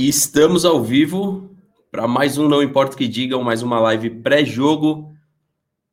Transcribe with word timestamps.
E 0.00 0.08
estamos 0.08 0.64
ao 0.64 0.80
vivo 0.80 1.50
para 1.90 2.06
mais 2.06 2.38
um 2.38 2.46
Não 2.46 2.62
Importa 2.62 2.94
o 2.94 2.96
que 2.96 3.08
Digam, 3.08 3.42
mais 3.42 3.62
uma 3.64 3.80
live 3.80 4.08
pré-jogo. 4.10 5.12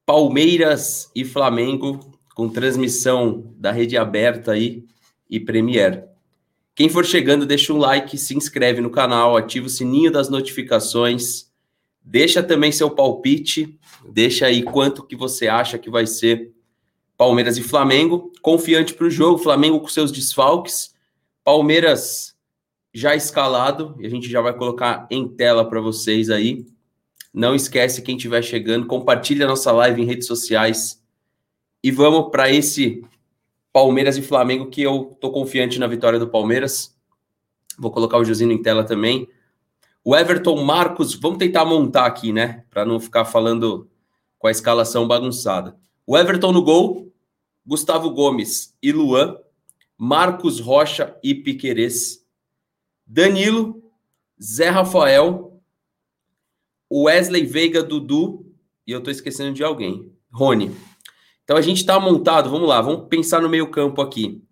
Palmeiras 0.05 1.09
e 1.15 1.25
Flamengo, 1.25 1.99
com 2.35 2.47
transmissão 2.47 3.51
da 3.57 3.71
rede 3.71 3.97
aberta 3.97 4.51
aí 4.51 4.85
e 5.27 5.39
Premier. 5.39 6.05
Quem 6.75 6.87
for 6.87 7.03
chegando, 7.03 7.47
deixa 7.47 7.73
um 7.73 7.79
like, 7.79 8.15
se 8.15 8.37
inscreve 8.37 8.79
no 8.79 8.91
canal, 8.91 9.35
ativa 9.35 9.65
o 9.65 9.71
sininho 9.71 10.11
das 10.11 10.29
notificações, 10.29 11.51
deixa 11.99 12.43
também 12.43 12.71
seu 12.71 12.91
palpite, 12.91 13.75
deixa 14.07 14.45
aí 14.45 14.61
quanto 14.61 15.01
que 15.01 15.15
você 15.15 15.47
acha 15.47 15.79
que 15.79 15.89
vai 15.89 16.05
ser 16.05 16.53
Palmeiras 17.17 17.57
e 17.57 17.63
Flamengo. 17.63 18.31
Confiante 18.39 18.93
para 18.93 19.07
o 19.07 19.09
jogo, 19.09 19.39
Flamengo 19.39 19.79
com 19.79 19.87
seus 19.87 20.11
desfalques, 20.11 20.93
Palmeiras 21.43 22.34
já 22.95 23.13
escalado, 23.13 23.93
e 23.99 24.07
a 24.07 24.09
gente 24.09 24.29
já 24.29 24.39
vai 24.39 24.53
colocar 24.53 25.05
em 25.11 25.27
tela 25.27 25.69
para 25.69 25.81
vocês 25.81 26.29
aí. 26.29 26.65
Não 27.33 27.53
esquece 27.53 28.01
quem 28.01 28.15
estiver 28.15 28.41
chegando, 28.41 28.87
compartilha 28.87 29.45
nossa 29.45 29.69
live 29.73 30.01
em 30.01 30.05
redes 30.05 30.25
sociais 30.25 31.03
e 31.83 31.91
vamos 31.91 32.31
para 32.31 32.49
esse 32.49 33.03
Palmeiras 33.73 34.15
e 34.15 34.21
Flamengo 34.21 34.69
que 34.69 34.81
eu 34.81 35.17
tô 35.19 35.29
confiante 35.29 35.77
na 35.77 35.87
vitória 35.87 36.17
do 36.17 36.29
Palmeiras. 36.29 36.95
Vou 37.77 37.91
colocar 37.91 38.17
o 38.17 38.23
Josino 38.23 38.53
em 38.53 38.61
tela 38.61 38.85
também. 38.85 39.27
O 40.01 40.15
Everton 40.15 40.63
Marcos, 40.63 41.15
vamos 41.15 41.37
tentar 41.37 41.65
montar 41.65 42.05
aqui, 42.05 42.31
né, 42.31 42.63
para 42.69 42.85
não 42.85 42.97
ficar 42.97 43.25
falando 43.25 43.89
com 44.39 44.47
a 44.47 44.51
escalação 44.51 45.05
bagunçada. 45.05 45.75
O 46.07 46.17
Everton 46.17 46.53
no 46.53 46.63
gol, 46.63 47.11
Gustavo 47.65 48.09
Gomes 48.11 48.73
e 48.81 48.93
Luan, 48.93 49.35
Marcos 49.97 50.61
Rocha 50.61 51.17
e 51.21 51.35
Piquerez. 51.35 52.24
Danilo, 53.05 53.83
Zé 54.41 54.69
Rafael, 54.69 55.61
Wesley 56.91 57.45
Veiga, 57.45 57.83
Dudu, 57.83 58.45
e 58.85 58.91
eu 58.91 59.01
tô 59.01 59.11
esquecendo 59.11 59.53
de 59.53 59.63
alguém. 59.63 60.11
Rony. 60.31 60.75
Então 61.43 61.55
a 61.55 61.61
gente 61.61 61.77
está 61.77 61.99
montado, 61.99 62.49
vamos 62.49 62.67
lá, 62.67 62.81
vamos 62.81 63.07
pensar 63.07 63.41
no 63.41 63.49
meio-campo 63.49 64.01
aqui. 64.01 64.43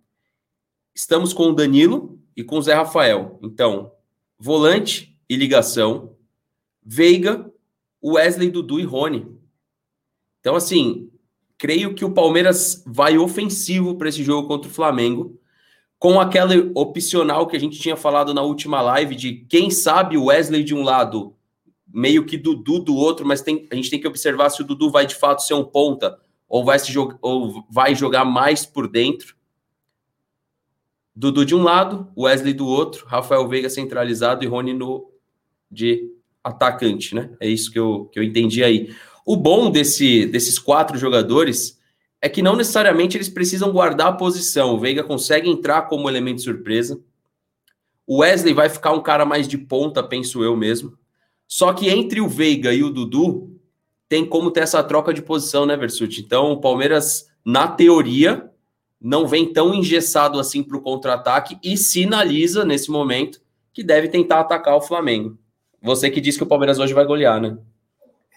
Estamos 0.96 1.34
com 1.34 1.50
o 1.50 1.54
Danilo 1.54 2.20
e 2.36 2.44
com 2.44 2.58
o 2.58 2.62
Zé 2.62 2.74
Rafael. 2.74 3.40
Então, 3.42 3.92
volante 4.38 5.18
e 5.28 5.36
ligação, 5.36 6.16
Veiga, 6.82 7.52
Wesley, 8.04 8.52
Dudu 8.52 8.80
e 8.80 8.84
Rony. 8.84 9.28
Então, 10.40 10.56
assim, 10.56 11.10
creio 11.58 11.96
que 11.96 12.06
o 12.06 12.14
Palmeiras 12.14 12.84
vai 12.86 13.18
ofensivo 13.18 13.96
para 13.98 14.10
esse 14.10 14.24
jogo 14.24 14.48
contra 14.48 14.70
o 14.70 14.74
Flamengo 14.74 15.40
com 16.04 16.20
aquela 16.20 16.54
opcional 16.76 17.48
que 17.48 17.56
a 17.56 17.60
gente 17.60 17.80
tinha 17.80 17.96
falado 17.96 18.34
na 18.34 18.42
última 18.42 18.82
live 18.82 19.16
de 19.16 19.36
quem 19.48 19.70
sabe 19.70 20.18
o 20.18 20.26
Wesley 20.26 20.62
de 20.62 20.76
um 20.76 20.84
lado, 20.84 21.34
meio 21.88 22.26
que 22.26 22.36
Dudu 22.36 22.80
do 22.80 22.94
outro, 22.94 23.26
mas 23.26 23.42
tem, 23.42 23.66
a 23.72 23.76
gente 23.76 23.90
tem 23.90 24.02
que 24.02 24.08
observar 24.08 24.50
se 24.50 24.62
o 24.62 24.66
Dudu 24.66 24.92
vai 24.92 25.06
de 25.06 25.16
fato 25.16 25.44
ser 25.44 25.54
um 25.54 25.64
ponta 25.64 26.20
ou 26.46 26.66
vai, 26.66 26.78
se 26.78 26.92
jogar, 26.92 27.18
ou 27.22 27.66
vai 27.70 27.96
jogar 27.96 28.26
mais 28.26 28.66
por 28.66 28.90
dentro. 28.90 29.34
Dudu 31.16 31.46
de 31.46 31.56
um 31.56 31.64
lado, 31.64 32.12
Wesley 32.18 32.54
do 32.54 32.68
outro, 32.68 33.06
Rafael 33.08 33.48
Veiga 33.48 33.70
centralizado 33.70 34.44
e 34.44 34.48
Rony 34.48 34.74
no 34.74 35.10
de 35.72 36.12
atacante, 36.44 37.16
né? 37.16 37.30
É 37.40 37.48
isso 37.48 37.72
que 37.72 37.80
eu, 37.80 38.10
que 38.12 38.20
eu 38.20 38.24
entendi 38.24 38.62
aí. 38.62 38.94
O 39.26 39.38
bom 39.38 39.72
desse, 39.72 40.26
desses 40.26 40.60
quatro 40.60 40.98
jogadores 40.98 41.80
é 42.24 42.30
que 42.30 42.42
não 42.42 42.56
necessariamente 42.56 43.18
eles 43.18 43.28
precisam 43.28 43.74
guardar 43.74 44.08
a 44.08 44.14
posição. 44.14 44.74
O 44.74 44.80
Veiga 44.80 45.04
consegue 45.04 45.50
entrar 45.50 45.82
como 45.84 46.08
elemento 46.08 46.38
de 46.38 46.44
surpresa. 46.44 46.98
O 48.08 48.20
Wesley 48.20 48.54
vai 48.54 48.70
ficar 48.70 48.94
um 48.94 49.02
cara 49.02 49.26
mais 49.26 49.46
de 49.46 49.58
ponta, 49.58 50.02
penso 50.02 50.42
eu 50.42 50.56
mesmo. 50.56 50.98
Só 51.46 51.74
que 51.74 51.90
entre 51.90 52.22
o 52.22 52.30
Veiga 52.30 52.74
e 52.74 52.82
o 52.82 52.90
Dudu, 52.90 53.60
tem 54.08 54.26
como 54.26 54.52
ter 54.52 54.62
essa 54.62 54.82
troca 54.82 55.14
de 55.14 55.22
posição, 55.22 55.66
né, 55.66 55.76
Versuti? 55.76 56.22
Então, 56.22 56.54
o 56.54 56.62
Palmeiras, 56.62 57.30
na 57.44 57.68
teoria, 57.68 58.50
não 59.02 59.28
vem 59.28 59.52
tão 59.52 59.76
engessado 59.76 60.40
assim 60.40 60.64
para 60.64 60.78
o 60.78 60.82
contra-ataque 60.82 61.60
e 61.62 61.76
sinaliza, 61.76 62.64
nesse 62.64 62.90
momento, 62.90 63.42
que 63.74 63.84
deve 63.84 64.08
tentar 64.08 64.40
atacar 64.40 64.78
o 64.78 64.82
Flamengo. 64.82 65.38
Você 65.82 66.10
que 66.10 66.22
disse 66.22 66.38
que 66.38 66.46
o 66.46 66.48
Palmeiras 66.48 66.80
hoje 66.80 66.94
vai 66.94 67.04
golear, 67.04 67.42
né? 67.42 67.58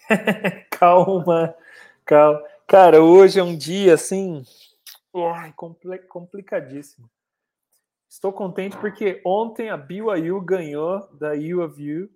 calma, 0.71 1.55
calma. 2.03 2.41
Cara, 2.69 3.01
hoje 3.01 3.39
é 3.39 3.43
um 3.43 3.57
dia 3.57 3.93
assim 3.93 4.43
complicadíssimo. 6.09 7.09
Estou 8.09 8.33
contente 8.33 8.75
porque 8.75 9.21
ontem 9.25 9.69
a 9.69 9.77
BYU 9.77 10.41
ganhou 10.41 11.07
da 11.15 11.31
U 11.31 11.63
of 11.63 11.81
U 11.81 12.09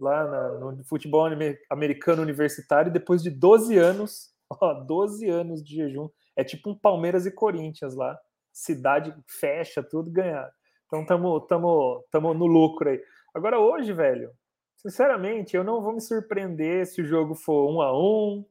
lá 0.00 0.24
na, 0.28 0.72
no 0.72 0.84
futebol 0.84 1.24
americano 1.70 2.22
universitário 2.22 2.92
depois 2.92 3.22
de 3.22 3.30
12 3.30 3.78
anos, 3.78 4.34
ó, 4.50 4.74
12 4.74 5.30
anos 5.30 5.62
de 5.62 5.76
jejum. 5.76 6.10
É 6.34 6.42
tipo 6.42 6.70
um 6.70 6.74
Palmeiras 6.76 7.24
e 7.24 7.30
Corinthians 7.30 7.94
lá. 7.94 8.18
Cidade 8.52 9.14
fecha, 9.28 9.80
tudo 9.80 10.10
ganhar. 10.10 10.50
Então 10.86 11.02
estamos 11.02 11.46
tamo, 11.46 12.04
tamo 12.10 12.34
no 12.34 12.46
lucro 12.46 12.90
aí. 12.90 13.00
Agora 13.32 13.60
hoje, 13.60 13.92
velho, 13.92 14.32
sinceramente, 14.76 15.54
eu 15.54 15.62
não 15.62 15.80
vou 15.80 15.92
me 15.92 16.00
surpreender 16.00 16.84
se 16.84 17.00
o 17.00 17.06
jogo 17.06 17.36
for 17.36 17.70
um 17.70 17.80
a 17.80 17.96
um, 17.96 18.44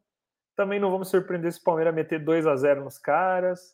também 0.56 0.80
não 0.80 0.92
vamos 0.92 1.10
surpreender 1.10 1.52
se 1.52 1.60
o 1.60 1.64
Palmeiras 1.64 1.94
meter 1.94 2.24
2 2.24 2.46
a 2.48 2.56
0 2.56 2.84
nos 2.84 2.98
caras. 2.98 3.74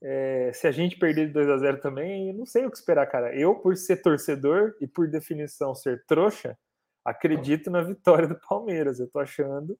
É, 0.00 0.52
se 0.54 0.66
a 0.66 0.70
gente 0.70 0.98
perder 0.98 1.26
de 1.26 1.32
2 1.32 1.48
a 1.48 1.56
0 1.58 1.80
também, 1.80 2.32
não 2.32 2.46
sei 2.46 2.66
o 2.66 2.70
que 2.70 2.76
esperar, 2.76 3.06
cara. 3.06 3.34
Eu, 3.34 3.56
por 3.56 3.76
ser 3.76 3.96
torcedor 3.96 4.74
e 4.80 4.86
por 4.86 5.08
definição 5.08 5.74
ser 5.74 6.04
trouxa, 6.06 6.56
acredito 7.04 7.70
na 7.70 7.82
vitória 7.82 8.28
do 8.28 8.38
Palmeiras. 8.48 9.00
Eu 9.00 9.08
tô 9.08 9.18
achando, 9.18 9.72
o 9.72 9.78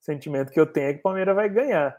sentimento 0.00 0.52
que 0.52 0.60
eu 0.60 0.66
tenho 0.66 0.88
é 0.88 0.92
que 0.94 1.00
o 1.00 1.02
Palmeiras 1.02 1.34
vai 1.34 1.48
ganhar. 1.48 1.96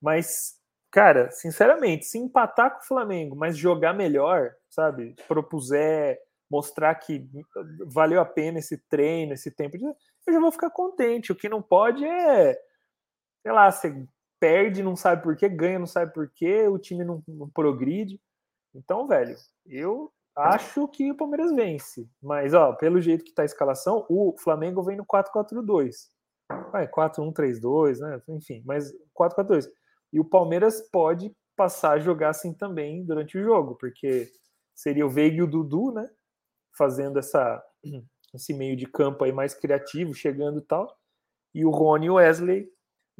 Mas, 0.00 0.54
cara, 0.90 1.30
sinceramente, 1.30 2.06
se 2.06 2.18
empatar 2.18 2.72
com 2.74 2.80
o 2.80 2.86
Flamengo, 2.86 3.36
mas 3.36 3.58
jogar 3.58 3.92
melhor, 3.92 4.54
sabe? 4.70 5.14
Propuser, 5.28 6.18
mostrar 6.50 6.94
que 6.94 7.28
valeu 7.86 8.20
a 8.20 8.24
pena 8.24 8.58
esse 8.58 8.78
treino, 8.88 9.34
esse 9.34 9.50
tempo, 9.50 9.76
eu 9.76 10.32
já 10.32 10.40
vou 10.40 10.50
ficar 10.50 10.70
contente. 10.70 11.32
O 11.32 11.36
que 11.36 11.48
não 11.48 11.60
pode 11.60 12.04
é 12.04 12.58
sei 13.42 13.52
lá, 13.52 13.70
você 13.70 14.06
perde, 14.38 14.82
não 14.82 14.96
sabe 14.96 15.22
por 15.22 15.36
quê, 15.36 15.48
ganha, 15.48 15.78
não 15.78 15.86
sabe 15.86 16.12
por 16.12 16.28
quê, 16.30 16.66
o 16.66 16.78
time 16.78 17.04
não, 17.04 17.22
não 17.28 17.48
progride. 17.48 18.20
Então, 18.74 19.06
velho, 19.06 19.36
eu 19.66 20.10
acho 20.34 20.88
que 20.88 21.10
o 21.10 21.16
Palmeiras 21.16 21.52
vence. 21.52 22.08
Mas, 22.22 22.54
ó, 22.54 22.72
pelo 22.72 23.00
jeito 23.00 23.24
que 23.24 23.32
tá 23.32 23.42
a 23.42 23.44
escalação, 23.44 24.06
o 24.08 24.34
Flamengo 24.38 24.82
vem 24.82 24.96
no 24.96 25.04
4-4-2. 25.04 26.08
Vai, 26.72 26.88
4-1-3-2, 26.88 27.98
né? 27.98 28.22
Enfim, 28.28 28.62
mas 28.64 28.92
4-4-2. 29.14 29.68
E 30.12 30.18
o 30.18 30.24
Palmeiras 30.24 30.80
pode 30.90 31.34
passar 31.56 31.92
a 31.92 31.98
jogar 31.98 32.30
assim 32.30 32.54
também 32.54 33.04
durante 33.04 33.38
o 33.38 33.42
jogo, 33.42 33.76
porque 33.76 34.30
seria 34.74 35.06
o 35.06 35.10
Veiga 35.10 35.36
e 35.36 35.42
o 35.42 35.46
Dudu, 35.46 35.92
né? 35.92 36.08
Fazendo 36.76 37.18
essa, 37.18 37.62
esse 38.34 38.54
meio 38.54 38.76
de 38.76 38.86
campo 38.86 39.24
aí 39.24 39.32
mais 39.32 39.54
criativo, 39.54 40.14
chegando 40.14 40.58
e 40.58 40.62
tal. 40.62 40.96
E 41.54 41.64
o 41.64 41.70
Rony 41.70 42.06
e 42.06 42.10
o 42.10 42.14
Wesley 42.14 42.68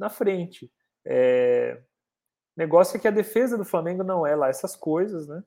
na 0.01 0.09
frente. 0.09 0.69
É... 1.05 1.79
Negócio 2.57 2.97
é 2.97 2.99
que 2.99 3.07
a 3.07 3.11
defesa 3.11 3.57
do 3.57 3.63
Flamengo 3.63 4.03
não 4.03 4.25
é 4.25 4.35
lá 4.35 4.49
essas 4.49 4.75
coisas, 4.75 5.27
né? 5.27 5.41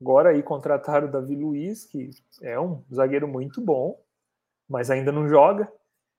Agora 0.00 0.30
aí 0.30 0.42
contrataram 0.42 1.08
o 1.08 1.10
Davi 1.10 1.34
Luiz, 1.34 1.84
que 1.86 2.10
é 2.42 2.60
um 2.60 2.84
zagueiro 2.92 3.26
muito 3.26 3.60
bom, 3.60 3.98
mas 4.68 4.90
ainda 4.90 5.10
não 5.10 5.28
joga. 5.28 5.70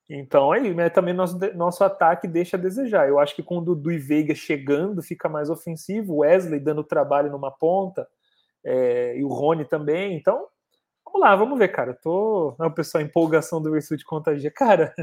Então 0.10 0.52
aí, 0.52 0.74
né, 0.74 0.90
também 0.90 1.14
nosso, 1.14 1.38
nosso 1.56 1.84
ataque 1.84 2.28
deixa 2.28 2.58
a 2.58 2.60
desejar. 2.60 3.08
Eu 3.08 3.20
acho 3.20 3.36
que 3.36 3.44
com 3.44 3.60
o 3.60 3.62
Dudu 3.62 3.92
e 3.92 3.98
Veiga 3.98 4.36
chegando 4.36 5.02
fica 5.02 5.30
mais 5.30 5.50
ofensivo, 5.50 6.18
Wesley 6.18 6.60
dando 6.60 6.84
trabalho 6.84 7.32
numa 7.32 7.52
ponta, 7.52 8.08
é, 8.64 9.18
e 9.18 9.24
o 9.24 9.30
Rony 9.30 9.66
também. 9.66 10.16
Então, 10.16 10.48
vamos 11.12 11.22
lá, 11.22 11.36
vamos 11.36 11.60
ver, 11.60 11.70
cara. 11.70 11.94
tô. 11.94 12.56
Não, 12.58 12.72
pessoal, 12.72 13.04
empolgação 13.04 13.62
do 13.62 13.72
Versus 13.72 13.98
de 13.98 14.06
contagia. 14.06 14.52
Cara, 14.52 14.94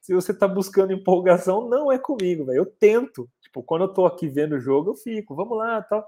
se 0.00 0.14
você 0.14 0.32
tá 0.32 0.46
buscando 0.46 0.92
empolgação, 0.92 1.68
não 1.68 1.90
é 1.90 1.98
comigo, 1.98 2.44
velho. 2.44 2.58
Eu 2.58 2.66
tento. 2.66 3.28
Tipo, 3.40 3.62
quando 3.62 3.82
eu 3.82 3.88
tô 3.88 4.06
aqui 4.06 4.28
vendo 4.28 4.56
o 4.56 4.60
jogo, 4.60 4.90
eu 4.90 4.94
fico, 4.94 5.34
vamos 5.34 5.56
lá, 5.56 5.82
tal. 5.82 6.06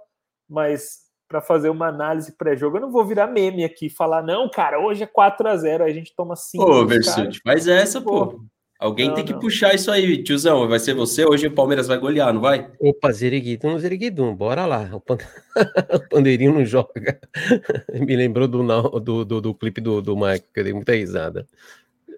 Mas 0.48 1.10
para 1.28 1.40
fazer 1.40 1.70
uma 1.70 1.88
análise 1.88 2.36
pré-jogo, 2.36 2.76
eu 2.76 2.82
não 2.82 2.92
vou 2.92 3.06
virar 3.06 3.26
meme 3.26 3.64
aqui 3.64 3.86
e 3.86 3.90
falar, 3.90 4.22
não, 4.22 4.50
cara, 4.50 4.78
hoje 4.78 5.02
é 5.02 5.06
4 5.06 5.48
a 5.48 5.56
0 5.56 5.84
aí 5.84 5.90
a 5.90 5.94
gente 5.94 6.14
toma 6.14 6.36
5. 6.36 6.62
Ô, 6.62 6.86
Versuti, 6.86 7.40
faz 7.42 7.66
essa, 7.66 8.02
pô. 8.02 8.38
Alguém 8.82 9.06
não, 9.06 9.14
tem 9.14 9.24
que 9.24 9.32
não. 9.32 9.38
puxar 9.38 9.72
isso 9.76 9.92
aí, 9.92 10.20
tiozão. 10.24 10.66
Vai 10.66 10.80
ser 10.80 10.92
você, 10.92 11.24
hoje 11.24 11.46
o 11.46 11.52
Palmeiras 11.52 11.86
vai 11.86 11.96
golear, 11.98 12.34
não 12.34 12.40
vai? 12.40 12.68
Opa, 12.80 13.12
Zeriguidum, 13.12 13.78
Zeriguidum, 13.78 14.34
bora 14.34 14.66
lá. 14.66 14.90
O, 14.92 15.00
pan... 15.00 15.18
o 15.94 16.08
Pandeirinho 16.08 16.52
não 16.52 16.64
joga. 16.64 17.20
Me 17.94 18.16
lembrou 18.16 18.48
do, 18.48 18.60
do, 18.98 19.24
do, 19.24 19.40
do 19.40 19.54
clipe 19.54 19.80
do, 19.80 20.02
do 20.02 20.16
Mike, 20.16 20.46
que 20.52 20.58
eu 20.58 20.64
dei 20.64 20.72
muita 20.72 20.96
risada. 20.96 21.46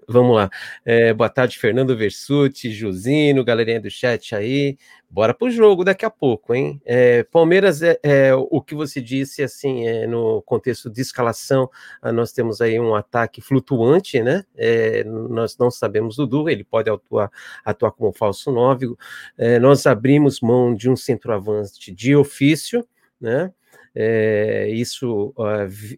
Vamos 0.06 0.36
lá. 0.36 0.50
É, 0.84 1.14
boa 1.14 1.30
tarde, 1.30 1.58
Fernando 1.58 1.96
Versuti, 1.96 2.70
Josino, 2.70 3.42
galerinha 3.44 3.80
do 3.80 3.90
chat 3.90 4.34
aí. 4.34 4.76
Bora 5.08 5.32
pro 5.32 5.50
jogo 5.50 5.84
daqui 5.84 6.04
a 6.04 6.10
pouco, 6.10 6.54
hein? 6.54 6.80
É, 6.84 7.22
Palmeiras 7.22 7.80
é, 7.82 7.98
é, 8.02 8.34
o 8.34 8.60
que 8.60 8.74
você 8.74 9.00
disse, 9.00 9.42
assim, 9.42 9.86
é, 9.86 10.06
no 10.06 10.42
contexto 10.42 10.90
de 10.90 11.00
escalação, 11.00 11.70
ah, 12.02 12.12
nós 12.12 12.32
temos 12.32 12.60
aí 12.60 12.78
um 12.78 12.94
ataque 12.94 13.40
flutuante, 13.40 14.20
né? 14.20 14.44
É, 14.56 15.04
nós 15.04 15.56
não 15.56 15.70
sabemos 15.70 16.16
do 16.16 16.26
Du, 16.26 16.48
ele 16.50 16.64
pode 16.64 16.90
atuar, 16.90 17.30
atuar 17.64 17.92
como 17.92 18.12
falso 18.12 18.52
9. 18.52 18.94
É, 19.38 19.58
nós 19.58 19.86
abrimos 19.86 20.40
mão 20.40 20.74
de 20.74 20.90
um 20.90 20.96
centroavante 20.96 21.92
de 21.92 22.14
ofício, 22.14 22.86
né? 23.20 23.52
É, 23.94 24.69
isso 24.70 25.32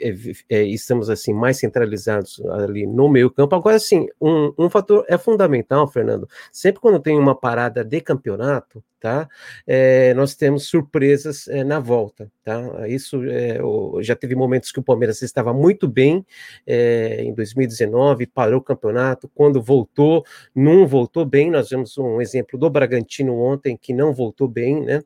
é, 0.01 0.13
é, 0.51 0.63
estamos 0.65 1.09
assim 1.09 1.33
mais 1.33 1.59
centralizados 1.59 2.41
ali 2.51 2.87
no 2.87 3.09
meio 3.09 3.31
campo. 3.31 3.55
Agora, 3.55 3.79
sim, 3.79 4.07
um, 4.21 4.53
um 4.59 4.69
fator 4.69 5.05
é 5.09 5.17
fundamental, 5.17 5.89
Fernando. 5.89 6.29
Sempre 6.53 6.81
quando 6.81 7.01
tem 7.01 7.19
uma 7.19 7.35
parada 7.35 7.83
de 7.83 8.01
campeonato, 8.03 8.85
tá? 9.01 9.29
É, 9.67 10.13
nós 10.15 10.35
temos 10.35 10.69
surpresas 10.69 11.49
é, 11.49 11.65
na 11.65 11.81
volta, 11.81 12.31
tá? 12.45 12.87
Isso 12.87 13.23
é, 13.25 13.59
já 14.03 14.15
teve 14.15 14.35
momentos 14.35 14.71
que 14.71 14.81
o 14.81 14.83
Palmeiras 14.83 15.23
estava 15.23 15.55
muito 15.55 15.89
bem 15.89 16.25
em 16.67 17.33
2019, 17.33 18.27
parou 18.27 18.59
o 18.59 18.63
campeonato, 18.63 19.31
quando 19.35 19.63
voltou, 19.63 20.25
não 20.55 20.87
voltou 20.87 21.25
bem. 21.25 21.51
Nós 21.51 21.71
vemos 21.71 21.97
um 21.97 22.21
exemplo 22.21 22.59
do 22.59 22.69
Bragantino 22.69 23.39
ontem 23.39 23.77
que 23.77 23.95
não 23.95 24.13
voltou 24.13 24.49
bem, 24.49 24.83
né? 24.83 25.03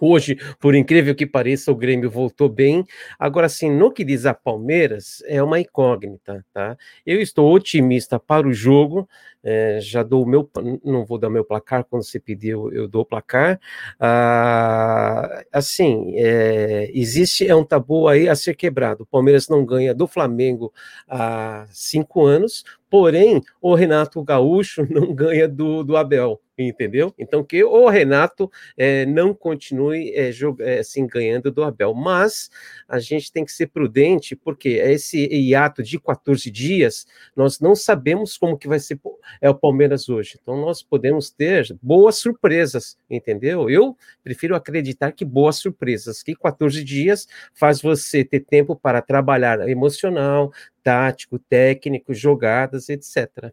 Hoje, 0.00 0.38
por 0.60 0.74
incrível 0.74 1.14
que 1.14 1.26
pareça, 1.26 1.72
o 1.72 1.74
Grêmio 1.74 2.10
voltou 2.10 2.46
bem. 2.48 2.84
Agora, 3.18 3.48
sim, 3.48 3.70
no 3.70 3.90
que 3.90 4.04
diz 4.04 4.26
a 4.26 4.34
Palmeiras, 4.34 5.22
é 5.26 5.42
uma 5.42 5.58
incógnita, 5.58 6.44
tá? 6.52 6.76
Eu 7.06 7.20
estou 7.22 7.50
otimista 7.50 8.20
para 8.20 8.46
o 8.46 8.52
jogo, 8.52 9.08
é, 9.42 9.78
já 9.80 10.02
dou 10.02 10.24
o 10.24 10.28
meu, 10.28 10.48
não 10.84 11.06
vou 11.06 11.18
dar 11.18 11.30
meu 11.30 11.42
placar, 11.42 11.84
quando 11.84 12.04
você 12.04 12.20
pediu, 12.20 12.70
eu 12.70 12.86
dou 12.86 13.00
o 13.00 13.06
placar. 13.06 13.58
Ah, 13.98 15.42
assim, 15.50 16.12
é, 16.16 16.90
existe, 16.92 17.48
é 17.48 17.56
um 17.56 17.64
tabu 17.64 18.08
aí 18.08 18.28
a 18.28 18.36
ser 18.36 18.54
quebrado. 18.54 19.04
O 19.04 19.06
Palmeiras 19.06 19.48
não 19.48 19.64
ganha 19.64 19.94
do 19.94 20.06
Flamengo 20.06 20.72
há 21.08 21.66
cinco 21.70 22.26
anos, 22.26 22.62
porém, 22.90 23.42
o 23.60 23.74
Renato 23.74 24.22
Gaúcho 24.22 24.86
não 24.92 25.14
ganha 25.14 25.48
do, 25.48 25.82
do 25.82 25.96
Abel 25.96 26.38
entendeu? 26.58 27.14
Então 27.18 27.44
que 27.44 27.62
o 27.62 27.88
Renato 27.88 28.50
é, 28.76 29.06
não 29.06 29.32
continue 29.32 30.10
é, 30.10 30.30
é, 30.60 30.78
assim 30.78 31.06
ganhando 31.06 31.50
do 31.52 31.62
Abel, 31.62 31.94
mas 31.94 32.50
a 32.88 32.98
gente 32.98 33.32
tem 33.32 33.44
que 33.44 33.52
ser 33.52 33.68
prudente 33.68 34.34
porque 34.34 34.70
esse 34.70 35.26
hiato 35.26 35.82
de 35.82 36.00
14 36.00 36.50
dias 36.50 37.06
nós 37.36 37.60
não 37.60 37.74
sabemos 37.74 38.36
como 38.36 38.58
que 38.58 38.66
vai 38.66 38.78
ser 38.78 38.98
é 39.40 39.48
o 39.48 39.54
Palmeiras 39.54 40.08
hoje, 40.08 40.38
então 40.40 40.60
nós 40.60 40.82
podemos 40.82 41.30
ter 41.30 41.76
boas 41.80 42.16
surpresas, 42.16 42.96
entendeu? 43.08 43.70
Eu 43.70 43.96
prefiro 44.24 44.56
acreditar 44.56 45.12
que 45.12 45.24
boas 45.24 45.56
surpresas, 45.56 46.22
que 46.22 46.34
14 46.34 46.82
dias 46.82 47.28
faz 47.54 47.80
você 47.80 48.24
ter 48.24 48.40
tempo 48.40 48.74
para 48.74 49.00
trabalhar 49.00 49.68
emocional, 49.68 50.52
tático, 50.82 51.38
técnico, 51.38 52.14
jogadas, 52.14 52.88
etc. 52.88 53.52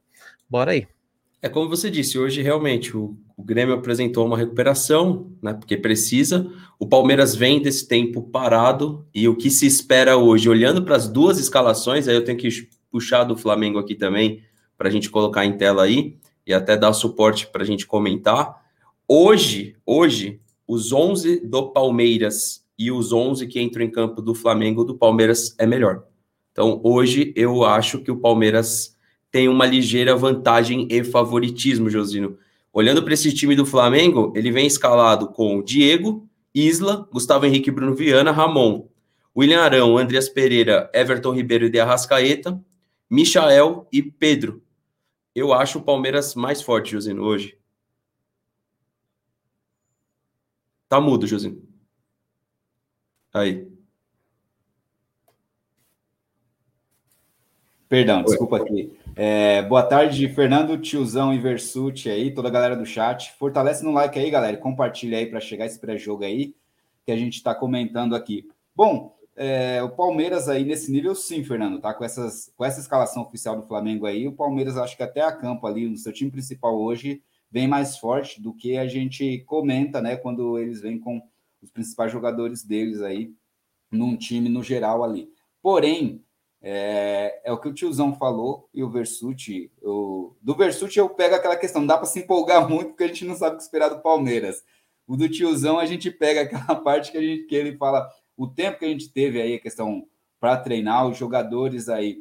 Bora 0.50 0.72
aí. 0.72 0.95
É 1.42 1.50
como 1.50 1.70
você 1.70 1.92
disse, 1.92 2.18
hoje 2.18 2.42
realmente 2.42 2.96
o, 2.96 3.18
o, 3.38 3.44
Grêmio 3.44 3.76
apresentou 3.76 4.26
uma 4.26 4.38
recuperação, 4.38 5.32
né? 5.42 5.54
Porque 5.54 5.78
precisa. 5.78 6.50
O 6.80 6.88
Palmeiras 6.88 7.36
vem 7.36 7.62
desse 7.62 7.88
tempo 7.88 8.24
parado 8.24 9.06
e 9.14 9.28
o 9.28 9.36
que 9.36 9.50
se 9.50 9.66
espera 9.68 10.18
hoje, 10.18 10.50
olhando 10.50 10.84
para 10.84 10.96
as 10.96 11.08
duas 11.08 11.38
escalações, 11.38 12.08
aí 12.08 12.16
eu 12.16 12.24
tenho 12.24 12.38
que 12.38 12.50
puxar 12.90 13.24
do 13.24 13.38
Flamengo 13.38 13.78
aqui 13.78 13.94
também 13.94 14.42
para 14.78 14.88
a 14.88 14.92
gente 14.92 15.10
colocar 15.10 15.46
em 15.46 15.58
tela 15.58 15.84
aí 15.84 16.18
e 16.46 16.54
até 16.54 16.78
dar 16.78 16.94
suporte 16.94 17.48
para 17.48 17.64
a 17.64 17.66
gente 17.66 17.86
comentar. 17.86 18.64
Hoje, 19.08 19.76
hoje, 19.86 20.40
os 20.68 20.92
11 20.92 21.42
do 21.42 21.72
Palmeiras 21.72 22.66
e 22.78 22.92
os 22.92 23.14
11 23.14 23.48
que 23.48 23.62
entram 23.62 23.84
em 23.84 23.92
campo 23.92 24.22
do 24.22 24.34
Flamengo 24.34 24.84
do 24.84 24.98
Palmeiras 24.98 25.56
é 25.58 25.66
melhor. 25.66 26.04
Então, 26.52 26.80
hoje 26.84 27.34
eu 27.36 27.64
acho 27.64 28.00
que 28.00 28.12
o 28.12 28.18
Palmeiras 28.18 28.95
tem 29.36 29.50
uma 29.50 29.66
ligeira 29.66 30.16
vantagem 30.16 30.88
e 30.90 31.04
favoritismo, 31.04 31.90
Josino. 31.90 32.40
Olhando 32.72 33.04
para 33.04 33.14
esse 33.14 33.34
time 33.34 33.54
do 33.54 33.66
Flamengo, 33.66 34.32
ele 34.34 34.50
vem 34.50 34.66
escalado 34.66 35.28
com 35.28 35.62
Diego, 35.62 36.26
Isla, 36.54 37.06
Gustavo 37.12 37.46
Henrique, 37.46 37.70
Bruno 37.70 37.94
Viana, 37.94 38.32
Ramon, 38.32 38.88
William 39.36 39.60
Arão, 39.60 39.98
Andreas 39.98 40.30
Pereira, 40.30 40.90
Everton 40.94 41.34
Ribeiro 41.34 41.66
e 41.66 41.70
De 41.70 41.78
Arrascaeta, 41.82 42.64
Michael 43.10 43.86
e 43.92 44.02
Pedro. 44.02 44.64
Eu 45.36 45.52
acho 45.52 45.80
o 45.80 45.84
Palmeiras 45.84 46.34
mais 46.34 46.62
forte, 46.62 46.94
Josino, 46.94 47.22
hoje. 47.22 47.58
Tá 50.88 51.02
mudo, 51.02 51.28
Josino. 51.28 51.62
Aí. 53.34 53.68
Perdão, 57.96 58.24
desculpa 58.24 58.58
aqui. 58.58 58.92
É, 59.16 59.62
boa 59.62 59.82
tarde, 59.82 60.28
Fernando, 60.28 60.78
Tiozão 60.78 61.34
e 61.34 61.40
Versuti 61.40 62.10
aí, 62.10 62.30
toda 62.30 62.50
a 62.50 62.52
galera 62.52 62.76
do 62.76 62.86
chat. 62.86 63.32
Fortalece 63.40 63.86
no 63.86 63.94
like 63.94 64.20
aí, 64.20 64.30
galera, 64.30 64.58
compartilha 64.58 65.18
aí 65.18 65.26
para 65.26 65.40
chegar 65.40 65.66
esse 65.66 65.80
pré-jogo 65.80 66.26
aí 66.26 66.54
que 67.06 67.12
a 67.14 67.16
gente 67.16 67.36
está 67.36 67.56
comentando 67.56 68.14
aqui. 68.14 68.50
Bom, 68.76 69.16
é, 69.34 69.82
o 69.82 69.90
Palmeiras 69.92 70.50
aí 70.50 70.66
nesse 70.66 70.92
nível, 70.92 71.16
sim, 71.16 71.42
Fernando, 71.46 71.80
tá? 71.80 71.94
Com, 71.94 72.04
essas, 72.04 72.52
com 72.58 72.66
essa 72.66 72.82
escalação 72.82 73.24
oficial 73.24 73.56
do 73.56 73.66
Flamengo 73.66 74.06
aí, 74.06 74.28
o 74.28 74.34
Palmeiras 74.34 74.76
acho 74.76 74.98
que 74.98 75.04
até 75.04 75.22
a 75.22 75.32
campo 75.32 75.66
ali, 75.66 75.88
no 75.88 75.96
seu 75.96 76.12
time 76.12 76.30
principal 76.30 76.78
hoje, 76.78 77.22
vem 77.50 77.66
mais 77.66 77.98
forte 77.98 78.42
do 78.42 78.54
que 78.54 78.76
a 78.76 78.86
gente 78.90 79.40
comenta, 79.46 80.02
né? 80.02 80.18
Quando 80.18 80.60
eles 80.60 80.82
vêm 80.82 81.00
com 81.00 81.22
os 81.62 81.72
principais 81.72 82.12
jogadores 82.12 82.62
deles 82.62 83.02
aí 83.02 83.32
num 83.90 84.18
time 84.18 84.50
no 84.50 84.62
geral 84.62 85.02
ali. 85.02 85.30
Porém, 85.62 86.25
é, 86.68 87.42
é, 87.44 87.52
o 87.52 87.60
que 87.60 87.68
o 87.68 87.74
tiozão 87.74 88.16
falou 88.16 88.68
e 88.74 88.84
o 88.84 88.90
Versuti. 88.90 89.72
Eu, 89.80 90.36
do 90.42 90.56
Versuti 90.56 90.98
eu 90.98 91.08
pego 91.08 91.36
aquela 91.36 91.56
questão, 91.56 91.82
não 91.82 91.88
dá 91.88 91.96
para 91.96 92.08
se 92.08 92.22
empolgar 92.22 92.66
muito 92.68 92.88
porque 92.90 93.04
a 93.04 93.08
gente 93.08 93.24
não 93.24 93.36
sabe 93.36 93.54
o 93.54 93.58
que 93.58 93.64
esperar 93.64 93.90
do 93.90 94.02
Palmeiras. 94.02 94.64
O 95.06 95.16
do 95.16 95.30
tiozão 95.30 95.78
a 95.78 95.86
gente 95.86 96.10
pega 96.10 96.42
aquela 96.42 96.74
parte 96.82 97.12
que, 97.12 97.20
a 97.20 97.22
gente, 97.22 97.44
que 97.44 97.54
ele 97.54 97.78
fala, 97.78 98.10
o 98.36 98.48
tempo 98.48 98.80
que 98.80 98.86
a 98.86 98.88
gente 98.88 99.10
teve 99.10 99.40
aí, 99.40 99.54
a 99.54 99.60
questão 99.60 100.08
para 100.40 100.58
treinar, 100.58 101.08
os 101.08 101.16
jogadores 101.16 101.88
aí 101.88 102.18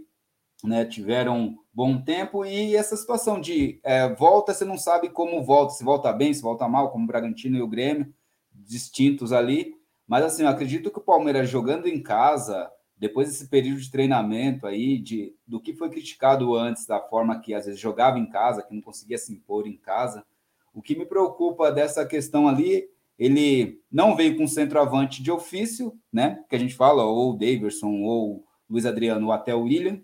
né, 0.62 0.84
tiveram 0.84 1.56
bom 1.72 1.98
tempo 1.98 2.44
e 2.44 2.76
essa 2.76 2.98
situação 2.98 3.40
de 3.40 3.80
é, 3.82 4.14
volta, 4.14 4.52
você 4.52 4.66
não 4.66 4.76
sabe 4.76 5.08
como 5.08 5.42
volta, 5.42 5.72
se 5.72 5.82
volta 5.82 6.12
bem, 6.12 6.34
se 6.34 6.42
volta 6.42 6.68
mal, 6.68 6.90
como 6.90 7.04
o 7.04 7.06
Bragantino 7.06 7.56
e 7.56 7.62
o 7.62 7.68
Grêmio, 7.68 8.12
distintos 8.52 9.32
ali. 9.32 9.74
Mas 10.06 10.22
assim, 10.22 10.42
eu 10.42 10.50
acredito 10.50 10.90
que 10.90 10.98
o 10.98 11.02
Palmeiras 11.02 11.48
jogando 11.48 11.88
em 11.88 12.02
casa, 12.02 12.70
depois 12.96 13.28
desse 13.28 13.48
período 13.48 13.80
de 13.80 13.90
treinamento 13.90 14.66
aí, 14.66 14.98
de, 14.98 15.34
do 15.46 15.60
que 15.60 15.74
foi 15.74 15.90
criticado 15.90 16.54
antes, 16.54 16.86
da 16.86 17.00
forma 17.00 17.40
que 17.40 17.52
às 17.52 17.66
vezes 17.66 17.80
jogava 17.80 18.18
em 18.18 18.26
casa, 18.26 18.62
que 18.62 18.74
não 18.74 18.80
conseguia 18.80 19.18
se 19.18 19.32
impor 19.32 19.66
em 19.66 19.76
casa, 19.76 20.24
o 20.72 20.82
que 20.82 20.96
me 20.96 21.06
preocupa 21.06 21.70
dessa 21.70 22.04
questão 22.04 22.48
ali, 22.48 22.88
ele 23.18 23.80
não 23.90 24.16
veio 24.16 24.36
com 24.36 24.46
centroavante 24.46 25.22
de 25.22 25.30
ofício, 25.30 25.96
né? 26.12 26.42
Que 26.48 26.56
a 26.56 26.58
gente 26.58 26.74
fala, 26.74 27.04
ou 27.04 27.32
o 27.32 27.36
Davidson, 27.36 28.02
ou 28.02 28.44
Luiz 28.68 28.84
Adriano, 28.84 29.26
ou 29.26 29.32
até 29.32 29.54
o 29.54 29.62
William, 29.62 30.00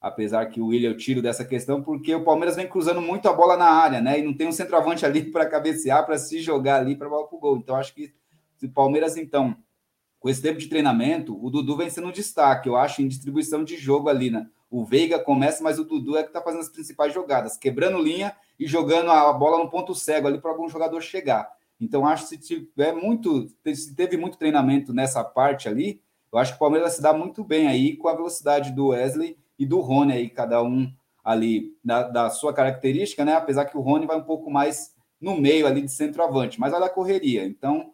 apesar 0.00 0.46
que 0.46 0.60
o 0.60 0.66
William 0.66 0.90
eu 0.90 0.96
tiro 0.96 1.20
dessa 1.20 1.44
questão, 1.44 1.82
porque 1.82 2.14
o 2.14 2.24
Palmeiras 2.24 2.56
vem 2.56 2.68
cruzando 2.68 3.00
muito 3.00 3.28
a 3.28 3.32
bola 3.32 3.56
na 3.56 3.68
área, 3.68 4.00
né? 4.00 4.18
E 4.18 4.22
não 4.22 4.34
tem 4.34 4.46
um 4.46 4.52
centroavante 4.52 5.04
ali 5.06 5.30
para 5.30 5.46
cabecear, 5.46 6.04
para 6.06 6.18
se 6.18 6.40
jogar 6.40 6.80
ali 6.80 6.94
para 6.96 7.08
bola 7.08 7.26
para 7.26 7.36
o 7.36 7.40
gol. 7.40 7.56
Então, 7.56 7.74
acho 7.76 7.94
que 7.94 8.12
se 8.56 8.66
o 8.66 8.70
Palmeiras, 8.70 9.16
então, 9.16 9.56
com 10.22 10.28
esse 10.28 10.40
tempo 10.40 10.60
de 10.60 10.68
treinamento, 10.68 11.36
o 11.44 11.50
Dudu 11.50 11.76
vem 11.76 11.90
sendo 11.90 12.06
um 12.06 12.12
destaque, 12.12 12.68
eu 12.68 12.76
acho, 12.76 13.02
em 13.02 13.08
distribuição 13.08 13.64
de 13.64 13.76
jogo 13.76 14.08
ali, 14.08 14.30
né? 14.30 14.48
O 14.70 14.84
Veiga 14.84 15.18
começa, 15.18 15.64
mas 15.64 15.80
o 15.80 15.84
Dudu 15.84 16.16
é 16.16 16.22
que 16.22 16.28
está 16.28 16.40
fazendo 16.40 16.60
as 16.60 16.68
principais 16.68 17.12
jogadas, 17.12 17.56
quebrando 17.56 18.00
linha 18.00 18.32
e 18.56 18.64
jogando 18.64 19.10
a 19.10 19.32
bola 19.32 19.58
no 19.58 19.68
ponto 19.68 19.96
cego 19.96 20.28
ali 20.28 20.40
para 20.40 20.52
algum 20.52 20.68
jogador 20.68 21.00
chegar. 21.00 21.50
Então, 21.80 22.06
acho 22.06 22.28
que 22.28 22.36
se 22.36 22.38
tiver 22.38 22.92
muito, 22.92 23.48
se 23.74 23.96
teve 23.96 24.16
muito 24.16 24.38
treinamento 24.38 24.94
nessa 24.94 25.24
parte 25.24 25.68
ali, 25.68 26.00
eu 26.32 26.38
acho 26.38 26.52
que 26.52 26.56
o 26.56 26.60
Palmeiras 26.60 26.92
se 26.92 27.02
dar 27.02 27.12
muito 27.12 27.42
bem 27.42 27.66
aí 27.66 27.96
com 27.96 28.06
a 28.06 28.14
velocidade 28.14 28.70
do 28.70 28.88
Wesley 28.88 29.36
e 29.58 29.66
do 29.66 29.80
Rony 29.80 30.12
aí, 30.12 30.30
cada 30.30 30.62
um 30.62 30.88
ali 31.24 31.76
da, 31.84 32.04
da 32.04 32.30
sua 32.30 32.54
característica, 32.54 33.24
né? 33.24 33.34
Apesar 33.34 33.64
que 33.64 33.76
o 33.76 33.80
Rony 33.80 34.06
vai 34.06 34.18
um 34.18 34.24
pouco 34.24 34.48
mais 34.48 34.94
no 35.20 35.36
meio 35.36 35.66
ali 35.66 35.82
de 35.82 35.90
centroavante, 35.90 36.60
mas 36.60 36.72
olha 36.72 36.86
a 36.86 36.90
correria. 36.90 37.44
Então, 37.44 37.90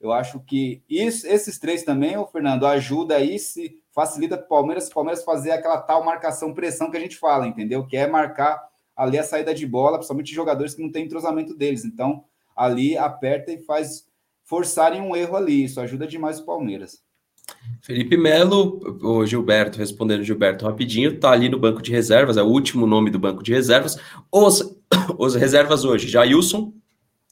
eu 0.00 0.12
acho 0.12 0.40
que 0.40 0.82
isso, 0.88 1.26
esses 1.26 1.58
três 1.58 1.82
também, 1.82 2.16
o 2.16 2.26
Fernando, 2.26 2.66
ajuda 2.66 3.16
aí, 3.16 3.38
se 3.38 3.82
facilita 3.92 4.36
para 4.36 4.46
o 4.46 4.48
Palmeiras, 4.48 4.88
Palmeiras 4.88 5.24
fazer 5.24 5.50
aquela 5.50 5.80
tal 5.80 6.04
marcação 6.04 6.54
pressão 6.54 6.90
que 6.90 6.96
a 6.96 7.00
gente 7.00 7.16
fala, 7.16 7.46
entendeu? 7.46 7.84
Que 7.84 7.96
é 7.96 8.06
marcar 8.06 8.62
ali 8.96 9.18
a 9.18 9.24
saída 9.24 9.52
de 9.52 9.66
bola, 9.66 9.96
principalmente 9.96 10.32
jogadores 10.32 10.74
que 10.74 10.82
não 10.82 10.90
têm 10.90 11.04
entrosamento 11.04 11.54
deles. 11.54 11.84
Então, 11.84 12.24
ali 12.56 12.96
aperta 12.96 13.52
e 13.52 13.58
faz 13.58 14.06
forçarem 14.44 15.00
um 15.00 15.16
erro 15.16 15.36
ali. 15.36 15.64
Isso 15.64 15.80
ajuda 15.80 16.06
demais 16.06 16.38
o 16.38 16.46
Palmeiras. 16.46 17.02
Felipe 17.80 18.16
Melo, 18.16 18.98
o 19.02 19.26
Gilberto, 19.26 19.78
respondendo 19.78 20.22
Gilberto 20.22 20.66
rapidinho, 20.66 21.18
tá 21.18 21.30
ali 21.30 21.48
no 21.48 21.58
banco 21.58 21.82
de 21.82 21.90
reservas, 21.90 22.36
é 22.36 22.42
o 22.42 22.46
último 22.46 22.86
nome 22.86 23.10
do 23.10 23.18
banco 23.18 23.42
de 23.42 23.52
reservas. 23.52 23.98
Os, 24.30 24.76
os 25.18 25.34
reservas 25.34 25.84
hoje, 25.84 26.08
Jailson, 26.08 26.72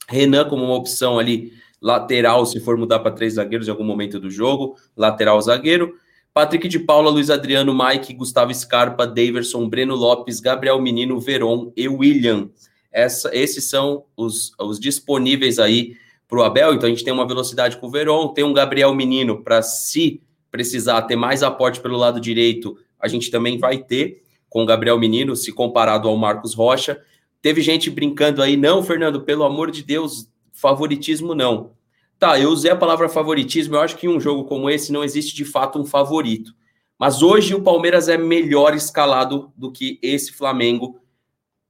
Renan 0.09 0.49
como 0.49 0.65
uma 0.65 0.75
opção 0.75 1.19
ali 1.19 1.53
lateral, 1.81 2.45
se 2.47 2.61
for 2.61 2.77
mudar 2.77 3.01
para 3.01 3.11
três 3.11 3.35
zagueiros 3.35 3.69
em 3.69 3.71
algum 3.71 3.85
momento 3.85 4.19
do 4.19 4.31
jogo, 4.31 4.77
lateral 4.97 5.41
zagueiro. 5.41 5.95
Patrick 6.33 6.69
de 6.69 6.79
Paula, 6.79 7.11
Luiz 7.11 7.31
Adriano, 7.31 7.75
Mike, 7.75 8.13
Gustavo 8.13 8.55
Scarpa, 8.55 9.07
Daverson, 9.07 9.69
Breno 9.69 9.95
Lopes, 9.95 10.39
Gabriel 10.39 10.81
Menino, 10.81 11.19
Veron 11.19 11.73
e 11.77 11.89
William. 11.89 12.51
Essa, 12.93 13.31
esses 13.35 13.71
são 13.71 14.05
os, 14.17 14.53
os 14.59 14.79
disponíveis 14.79 15.59
aí 15.59 15.97
para 16.29 16.39
o 16.39 16.43
Abel. 16.43 16.75
Então 16.75 16.87
a 16.87 16.91
gente 16.91 17.05
tem 17.05 17.13
uma 17.13 17.27
velocidade 17.27 17.77
com 17.79 17.87
o 17.87 17.91
Veron, 17.91 18.29
tem 18.29 18.45
um 18.45 18.53
Gabriel 18.53 18.95
Menino 18.95 19.43
para 19.43 19.63
se 19.63 20.21
precisar 20.51 21.03
ter 21.03 21.17
mais 21.17 21.43
aporte 21.43 21.81
pelo 21.81 21.97
lado 21.97 22.21
direito, 22.21 22.79
a 22.99 23.09
gente 23.09 23.31
também 23.31 23.59
vai 23.59 23.79
ter 23.79 24.23
com 24.49 24.63
o 24.63 24.67
Gabriel 24.67 24.99
Menino, 24.99 25.37
se 25.37 25.53
comparado 25.53 26.09
ao 26.09 26.17
Marcos 26.17 26.55
Rocha. 26.55 26.99
Teve 27.43 27.61
gente 27.61 27.91
brincando 27.91 28.43
aí, 28.43 28.57
não, 28.57 28.83
Fernando, 28.83 29.21
pelo 29.21 29.45
amor 29.45 29.71
de 29.71 29.83
Deus, 29.83 30.29
favoritismo 30.57 31.35
não. 31.35 31.73
Tá, 32.19 32.39
eu 32.41 32.51
usei 32.51 32.71
a 32.71 32.77
palavra 32.77 33.09
favoritismo, 33.09 33.77
eu 33.77 33.81
acho 33.81 33.97
que 33.97 34.07
em 34.07 34.11
um 34.11 34.19
jogo 34.19 34.45
como 34.45 34.71
esse 34.71 34.91
não 34.91 35.05
existe 35.05 35.35
de 35.35 35.45
fato 35.45 35.79
um 35.79 35.85
favorito. 35.85 36.55
Mas 36.99 37.23
hoje 37.23 37.55
o 37.55 37.63
Palmeiras 37.63 38.09
é 38.09 38.17
melhor 38.17 38.75
escalado 38.75 39.53
do 39.55 39.71
que 39.71 39.99
esse 40.01 40.33
Flamengo, 40.33 40.99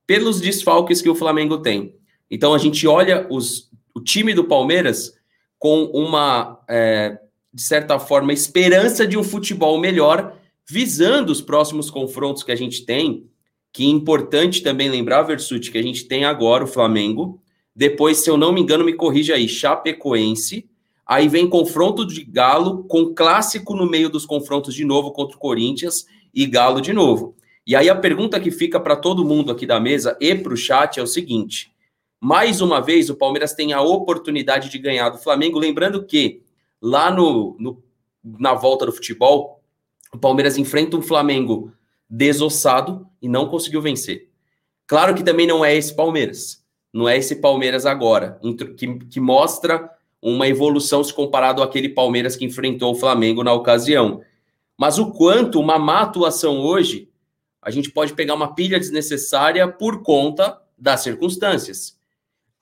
pelos 0.07 0.41
desfalques 0.41 1.03
que 1.03 1.09
o 1.09 1.17
Flamengo 1.17 1.59
tem. 1.59 1.97
Então 2.31 2.55
a 2.55 2.59
gente 2.59 2.87
olha 2.87 3.27
os, 3.29 3.71
o 3.93 4.01
time 4.01 4.33
do 4.33 4.45
Palmeiras 4.45 5.15
com 5.59 5.85
uma, 5.87 6.61
é, 6.69 7.19
de 7.53 7.63
certa 7.63 7.99
forma, 7.99 8.33
esperança 8.33 9.05
de 9.05 9.19
um 9.19 9.25
futebol 9.25 9.79
melhor, 9.79 10.37
visando 10.69 11.33
os 11.33 11.41
próximos 11.41 11.91
confrontos 11.91 12.45
que 12.45 12.53
a 12.53 12.57
gente 12.57 12.85
tem. 12.85 13.29
Que 13.73 13.85
é 13.85 13.89
importante 13.89 14.63
também 14.63 14.89
lembrar, 14.89 15.23
Versuti, 15.23 15.73
que 15.73 15.79
a 15.79 15.83
gente 15.83 16.05
tem 16.05 16.25
agora 16.25 16.65
o 16.65 16.69
Flamengo, 16.69 17.43
depois, 17.77 18.17
se 18.17 18.31
eu 18.31 18.39
não 18.39 18.53
me 18.53 18.63
engano, 18.63 18.87
me 18.87 18.95
corrija 18.95 19.35
aí, 19.35 19.47
Chapecoense. 19.47 20.67
Aí 21.07 21.29
vem 21.29 21.47
confronto 21.47 22.07
de 22.07 22.25
Galo, 22.25 22.85
com 22.85 23.15
clássico 23.15 23.75
no 23.75 23.89
meio 23.89 24.09
dos 24.09 24.25
confrontos 24.25 24.75
de 24.75 24.83
novo 24.83 25.13
contra 25.13 25.37
o 25.37 25.39
Corinthians 25.39 26.07
e 26.33 26.47
Galo 26.47 26.81
de 26.81 26.95
novo. 26.95 27.37
E 27.67 27.77
aí 27.77 27.91
a 27.91 27.95
pergunta 27.95 28.41
que 28.41 28.51
fica 28.51 28.81
para 28.81 28.97
todo 28.97 29.27
mundo 29.27 29.53
aqui 29.53 29.67
da 29.67 29.79
mesa 29.79 30.17
e 30.19 30.35
para 30.35 30.55
o 30.55 30.57
chat 30.57 30.99
é 30.99 31.03
o 31.03 31.07
seguinte: 31.07 31.71
mais 32.19 32.63
uma 32.63 32.81
vez 32.81 33.11
o 33.11 33.15
Palmeiras 33.15 33.53
tem 33.53 33.75
a 33.75 33.83
oportunidade 33.83 34.71
de 34.71 34.79
ganhar 34.79 35.11
do 35.11 35.19
Flamengo, 35.19 35.59
lembrando 35.59 36.05
que 36.07 36.43
lá 36.81 37.11
no, 37.11 37.57
no 37.61 37.85
na 38.25 38.55
volta 38.55 38.87
do 38.87 38.93
futebol, 38.93 39.63
o 40.13 40.19
Palmeiras 40.19 40.57
enfrenta 40.57 40.97
um 40.97 41.03
Flamengo 41.03 41.73
desossado 42.09 43.07
e 43.21 43.29
não 43.29 43.49
conseguiu 43.49 43.83
vencer. 43.83 44.31
Claro 44.87 45.15
que 45.15 45.23
também 45.23 45.47
não 45.47 45.65
é 45.65 45.77
esse 45.77 45.95
Palmeiras 45.95 46.66
não 46.93 47.09
é 47.09 47.17
esse 47.17 47.37
Palmeiras 47.37 47.85
agora, 47.85 48.41
que, 48.77 48.99
que 48.99 49.21
mostra 49.21 49.91
uma 50.21 50.49
evolução 50.49 51.05
se 51.05 51.13
comparado 51.13 51.63
àquele 51.63 51.89
Palmeiras 51.89 52.37
que 52.37 52.45
enfrentou 52.45 52.93
o 52.93 52.97
Flamengo 52.97 53.45
na 53.45 53.53
ocasião. 53.53 54.23
Mas 54.77 54.99
o 54.99 55.13
quanto 55.13 55.61
uma 55.61 55.79
má 55.79 56.01
atuação 56.01 56.59
hoje, 56.59 57.09
a 57.63 57.71
gente 57.71 57.91
pode 57.91 58.15
pegar 58.15 58.35
uma 58.35 58.55
pilha 58.55 58.79
desnecessária 58.79 59.67
por 59.69 60.03
conta 60.03 60.61
das 60.77 61.01
circunstâncias. 61.01 61.97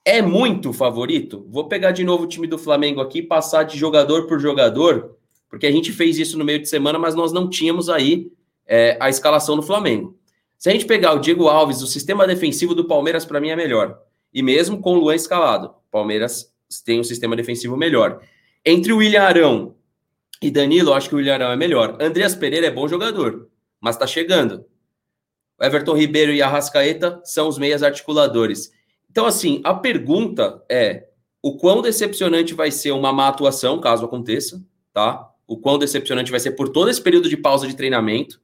É 0.04 0.20
muito 0.20 0.72
favorito? 0.72 1.46
Vou 1.48 1.66
pegar 1.66 1.92
de 1.92 2.04
novo 2.04 2.24
o 2.24 2.28
time 2.28 2.46
do 2.46 2.58
Flamengo 2.58 3.00
aqui, 3.00 3.22
passar 3.22 3.62
de 3.62 3.78
jogador 3.78 4.26
por 4.26 4.38
jogador, 4.38 5.16
porque 5.48 5.66
a 5.66 5.72
gente 5.72 5.92
fez 5.92 6.18
isso 6.18 6.36
no 6.36 6.44
meio 6.44 6.60
de 6.60 6.68
semana, 6.68 6.98
mas 6.98 7.14
nós 7.14 7.32
não 7.32 7.48
tínhamos 7.48 7.88
aí 7.88 8.30
é, 8.66 8.98
a 9.00 9.08
escalação 9.08 9.56
do 9.56 9.62
Flamengo. 9.62 10.18
Se 10.58 10.68
a 10.68 10.72
gente 10.72 10.84
pegar 10.84 11.14
o 11.14 11.18
Diego 11.18 11.48
Alves, 11.48 11.82
o 11.82 11.86
sistema 11.86 12.26
defensivo 12.26 12.74
do 12.74 12.84
Palmeiras, 12.84 13.24
para 13.24 13.40
mim, 13.40 13.50
é 13.50 13.56
melhor. 13.56 13.98
E 14.34 14.42
mesmo 14.42 14.80
com 14.80 14.94
o 14.94 14.98
Luan 14.98 15.14
escalado, 15.14 15.72
Palmeiras 15.90 16.52
tem 16.84 16.98
um 16.98 17.04
sistema 17.04 17.36
defensivo 17.36 17.76
melhor. 17.76 18.20
Entre 18.66 18.92
o 18.92 18.96
William 18.96 19.22
Arão 19.22 19.76
e 20.42 20.50
Danilo, 20.50 20.92
acho 20.92 21.08
que 21.08 21.14
o 21.14 21.18
William 21.18 21.34
Arão 21.34 21.52
é 21.52 21.56
melhor. 21.56 21.96
Andreas 22.00 22.34
Pereira 22.34 22.66
é 22.66 22.70
bom 22.70 22.88
jogador, 22.88 23.48
mas 23.80 23.94
está 23.94 24.06
chegando. 24.06 24.64
Everton 25.60 25.94
Ribeiro 25.94 26.32
e 26.32 26.42
Arrascaeta 26.42 27.20
são 27.24 27.48
os 27.48 27.58
meias 27.58 27.82
articuladores. 27.82 28.72
Então, 29.08 29.24
assim, 29.24 29.60
a 29.62 29.72
pergunta 29.72 30.62
é: 30.68 31.08
o 31.40 31.56
quão 31.56 31.80
decepcionante 31.80 32.54
vai 32.54 32.70
ser 32.70 32.90
uma 32.90 33.12
má 33.12 33.28
atuação, 33.28 33.80
caso 33.80 34.04
aconteça, 34.04 34.60
tá? 34.92 35.30
O 35.46 35.56
quão 35.56 35.78
decepcionante 35.78 36.30
vai 36.30 36.40
ser 36.40 36.52
por 36.52 36.70
todo 36.70 36.90
esse 36.90 37.00
período 37.00 37.28
de 37.28 37.36
pausa 37.36 37.68
de 37.68 37.76
treinamento. 37.76 38.40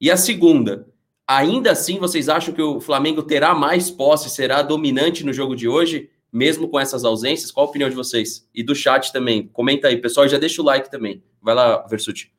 E 0.00 0.10
a 0.10 0.16
segunda, 0.16 0.86
Ainda 1.36 1.72
assim, 1.72 1.98
vocês 1.98 2.28
acham 2.28 2.52
que 2.52 2.60
o 2.60 2.78
Flamengo 2.78 3.22
terá 3.22 3.54
mais 3.54 3.90
posse, 3.90 4.28
será 4.28 4.60
dominante 4.60 5.24
no 5.24 5.32
jogo 5.32 5.56
de 5.56 5.66
hoje, 5.66 6.10
mesmo 6.30 6.68
com 6.68 6.78
essas 6.78 7.04
ausências? 7.04 7.50
Qual 7.50 7.66
a 7.66 7.70
opinião 7.70 7.88
de 7.88 7.96
vocês? 7.96 8.46
E 8.54 8.62
do 8.62 8.74
chat 8.74 9.10
também. 9.12 9.48
Comenta 9.48 9.88
aí, 9.88 9.96
pessoal, 9.96 10.28
já 10.28 10.38
deixa 10.38 10.60
o 10.60 10.64
like 10.64 10.90
também. 10.90 11.22
Vai 11.40 11.54
lá, 11.54 11.86
Versuti. 11.86 12.30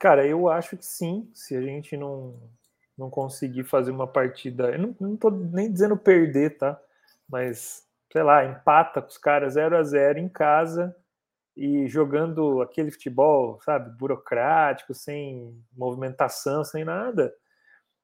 Cara, 0.00 0.26
eu 0.26 0.48
acho 0.48 0.76
que 0.76 0.84
sim, 0.84 1.30
se 1.32 1.56
a 1.56 1.62
gente 1.62 1.96
não, 1.96 2.34
não 2.96 3.08
conseguir 3.08 3.62
fazer 3.62 3.92
uma 3.92 4.06
partida. 4.06 4.70
Eu 4.70 4.78
não, 4.80 4.96
não 4.98 5.16
tô 5.16 5.30
nem 5.30 5.70
dizendo 5.70 5.96
perder, 5.96 6.58
tá? 6.58 6.80
Mas, 7.28 7.84
sei 8.12 8.22
lá, 8.24 8.44
empata 8.44 9.00
com 9.00 9.08
os 9.08 9.18
caras 9.18 9.54
0 9.54 9.76
a 9.76 9.82
0 9.84 10.18
em 10.18 10.28
casa 10.28 10.94
e 11.58 11.88
jogando 11.88 12.62
aquele 12.62 12.92
futebol, 12.92 13.60
sabe, 13.62 13.90
burocrático, 13.98 14.94
sem 14.94 15.60
movimentação, 15.76 16.62
sem 16.62 16.84
nada, 16.84 17.34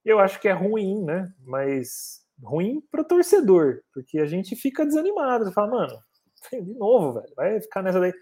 eu 0.04 0.18
acho 0.18 0.40
que 0.40 0.48
é 0.48 0.52
ruim, 0.52 1.04
né? 1.04 1.32
Mas 1.46 2.26
ruim 2.42 2.82
para 2.90 3.02
o 3.02 3.04
torcedor, 3.04 3.80
porque 3.92 4.18
a 4.18 4.26
gente 4.26 4.56
fica 4.56 4.84
desanimado, 4.84 5.52
fala, 5.52 5.70
mano, 5.70 5.98
de 6.52 6.74
novo, 6.74 7.20
velho, 7.20 7.32
vai 7.36 7.60
ficar 7.60 7.80
nessa 7.80 8.00
daí. 8.00 8.12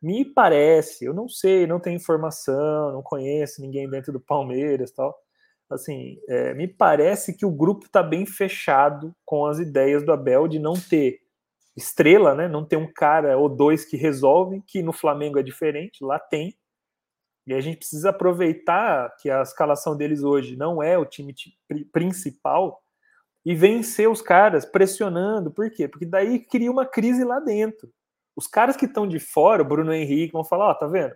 Me 0.00 0.24
parece, 0.24 1.04
eu 1.04 1.12
não 1.12 1.28
sei, 1.28 1.66
não 1.66 1.80
tenho 1.80 1.96
informação, 1.96 2.92
não 2.92 3.02
conheço 3.02 3.60
ninguém 3.60 3.90
dentro 3.90 4.12
do 4.12 4.20
Palmeiras 4.20 4.92
tal. 4.92 5.18
Assim, 5.68 6.20
é, 6.28 6.54
me 6.54 6.68
parece 6.68 7.36
que 7.36 7.44
o 7.44 7.50
grupo 7.50 7.86
está 7.86 8.04
bem 8.04 8.24
fechado 8.24 9.12
com 9.24 9.46
as 9.46 9.58
ideias 9.58 10.04
do 10.04 10.12
Abel 10.12 10.46
de 10.46 10.60
não 10.60 10.74
ter 10.74 11.25
estrela, 11.76 12.34
né? 12.34 12.48
Não 12.48 12.64
tem 12.64 12.78
um 12.78 12.90
cara 12.90 13.36
ou 13.36 13.48
dois 13.48 13.84
que 13.84 13.96
resolvem, 13.96 14.62
que 14.66 14.82
no 14.82 14.92
Flamengo 14.92 15.38
é 15.38 15.42
diferente, 15.42 16.04
lá 16.04 16.18
tem. 16.18 16.56
E 17.46 17.54
a 17.54 17.60
gente 17.60 17.78
precisa 17.78 18.10
aproveitar 18.10 19.14
que 19.20 19.30
a 19.30 19.42
escalação 19.42 19.96
deles 19.96 20.24
hoje 20.24 20.56
não 20.56 20.82
é 20.82 20.98
o 20.98 21.04
time 21.04 21.34
principal 21.92 22.82
e 23.44 23.54
vencer 23.54 24.10
os 24.10 24.20
caras 24.20 24.64
pressionando. 24.64 25.52
Por 25.52 25.70
quê? 25.70 25.86
Porque 25.86 26.04
daí 26.04 26.40
cria 26.40 26.70
uma 26.70 26.84
crise 26.84 27.22
lá 27.22 27.38
dentro. 27.38 27.92
Os 28.34 28.48
caras 28.48 28.76
que 28.76 28.86
estão 28.86 29.06
de 29.06 29.20
fora, 29.20 29.62
o 29.62 29.66
Bruno 29.66 29.92
Henrique, 29.92 30.32
vão 30.32 30.44
falar: 30.44 30.68
Ó, 30.68 30.70
oh, 30.72 30.74
tá 30.74 30.86
vendo? 30.88 31.14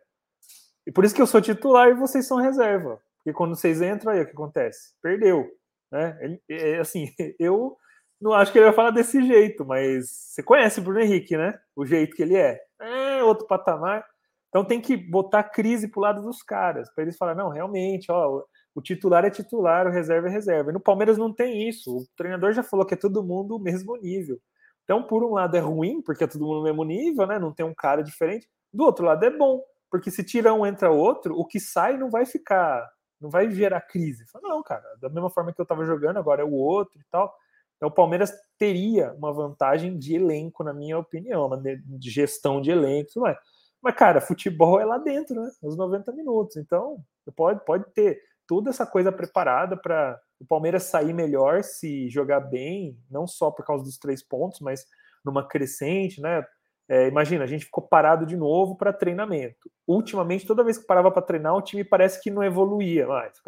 E 0.86 0.92
por 0.92 1.04
isso 1.04 1.14
que 1.14 1.20
eu 1.20 1.26
sou 1.26 1.40
titular 1.40 1.88
e 1.88 1.94
vocês 1.94 2.26
são 2.26 2.38
reserva. 2.38 3.00
Porque 3.16 3.36
quando 3.36 3.56
vocês 3.56 3.82
entram, 3.82 4.12
aí 4.12 4.20
o 4.20 4.26
que 4.26 4.32
acontece? 4.32 4.94
Perdeu. 5.02 5.50
Né? 5.90 6.38
É, 6.48 6.78
assim, 6.78 7.12
eu 7.38 7.76
não 8.20 8.32
acho 8.34 8.52
que 8.52 8.58
ele 8.58 8.66
vai 8.66 8.74
falar 8.74 8.90
desse 8.90 9.22
jeito, 9.22 9.64
mas 9.64 10.10
você 10.10 10.42
conhece 10.42 10.80
o 10.80 10.82
Bruno 10.82 11.00
Henrique, 11.00 11.36
né? 11.36 11.58
O 11.74 11.86
jeito 11.86 12.14
que 12.14 12.22
ele 12.22 12.36
é. 12.36 12.60
É 12.80 13.22
outro 13.22 13.46
patamar. 13.46 14.04
Então 14.48 14.64
tem 14.64 14.80
que 14.80 14.96
botar 14.96 15.44
crise 15.44 15.88
pro 15.88 16.00
lado 16.00 16.22
dos 16.22 16.42
caras, 16.42 16.92
para 16.92 17.04
eles 17.04 17.16
falarem, 17.16 17.40
não, 17.42 17.50
realmente, 17.50 18.10
ó, 18.10 18.42
o 18.74 18.82
titular 18.82 19.24
é 19.24 19.30
titular, 19.30 19.86
o 19.86 19.90
reserva 19.90 20.28
é 20.28 20.30
reserva. 20.30 20.70
E 20.70 20.72
no 20.72 20.80
Palmeiras 20.80 21.16
não 21.18 21.32
tem 21.32 21.68
isso. 21.68 21.98
O 21.98 22.06
treinador 22.16 22.52
já 22.52 22.62
falou 22.62 22.84
que 22.84 22.94
é 22.94 22.96
todo 22.96 23.22
mundo 23.22 23.56
o 23.56 23.60
mesmo 23.60 23.96
nível. 23.96 24.40
Então, 24.84 25.02
por 25.02 25.22
um 25.22 25.34
lado 25.34 25.56
é 25.56 25.60
ruim, 25.60 26.02
porque 26.02 26.24
é 26.24 26.26
todo 26.26 26.44
mundo 26.44 26.58
no 26.58 26.64
mesmo 26.64 26.84
nível, 26.84 27.26
né? 27.26 27.38
Não 27.38 27.52
tem 27.52 27.64
um 27.64 27.74
cara 27.74 28.02
diferente. 28.02 28.48
Do 28.72 28.84
outro 28.84 29.04
lado 29.04 29.24
é 29.24 29.30
bom, 29.30 29.62
porque 29.90 30.10
se 30.10 30.24
tira 30.24 30.52
um, 30.52 30.66
entra 30.66 30.90
outro, 30.90 31.38
o 31.38 31.46
que 31.46 31.60
sai 31.60 31.96
não 31.96 32.10
vai 32.10 32.26
ficar, 32.26 32.88
não 33.20 33.30
vai 33.30 33.50
gerar 33.50 33.80
crise. 33.82 34.26
Fala, 34.30 34.48
não, 34.48 34.62
cara, 34.62 34.84
da 35.00 35.08
mesma 35.08 35.30
forma 35.30 35.52
que 35.52 35.60
eu 35.60 35.66
tava 35.66 35.84
jogando, 35.84 36.18
agora 36.18 36.42
é 36.42 36.44
o 36.44 36.52
outro 36.52 37.00
e 37.00 37.04
tal. 37.10 37.32
Então, 37.80 37.88
o 37.88 37.92
Palmeiras 37.92 38.30
teria 38.58 39.14
uma 39.14 39.32
vantagem 39.32 39.98
de 39.98 40.14
elenco, 40.14 40.62
na 40.62 40.74
minha 40.74 40.98
opinião, 40.98 41.48
de 41.86 42.10
gestão 42.10 42.60
de 42.60 42.70
elenco, 42.70 43.08
mas, 43.16 43.38
mas 43.80 43.94
cara, 43.94 44.20
futebol 44.20 44.78
é 44.78 44.84
lá 44.84 44.98
dentro, 44.98 45.40
né? 45.40 45.50
Os 45.62 45.78
90 45.78 46.12
minutos. 46.12 46.58
Então, 46.58 47.02
pode, 47.34 47.64
pode 47.64 47.90
ter 47.94 48.20
toda 48.46 48.68
essa 48.68 48.84
coisa 48.84 49.10
preparada 49.10 49.78
para 49.78 50.20
o 50.38 50.44
Palmeiras 50.44 50.82
sair 50.82 51.14
melhor 51.14 51.64
se 51.64 52.10
jogar 52.10 52.40
bem, 52.40 52.98
não 53.10 53.26
só 53.26 53.50
por 53.50 53.64
causa 53.64 53.82
dos 53.82 53.96
três 53.96 54.22
pontos, 54.22 54.60
mas 54.60 54.86
numa 55.24 55.48
crescente, 55.48 56.20
né? 56.20 56.44
É, 56.86 57.08
imagina, 57.08 57.44
a 57.44 57.46
gente 57.46 57.64
ficou 57.64 57.82
parado 57.82 58.26
de 58.26 58.36
novo 58.36 58.76
para 58.76 58.92
treinamento. 58.92 59.70
Ultimamente, 59.88 60.46
toda 60.46 60.64
vez 60.64 60.76
que 60.76 60.86
parava 60.86 61.10
para 61.10 61.22
treinar, 61.22 61.56
o 61.56 61.62
time 61.62 61.82
parece 61.82 62.20
que 62.20 62.30
não 62.30 62.44
evoluía 62.44 63.06
mais, 63.06 63.40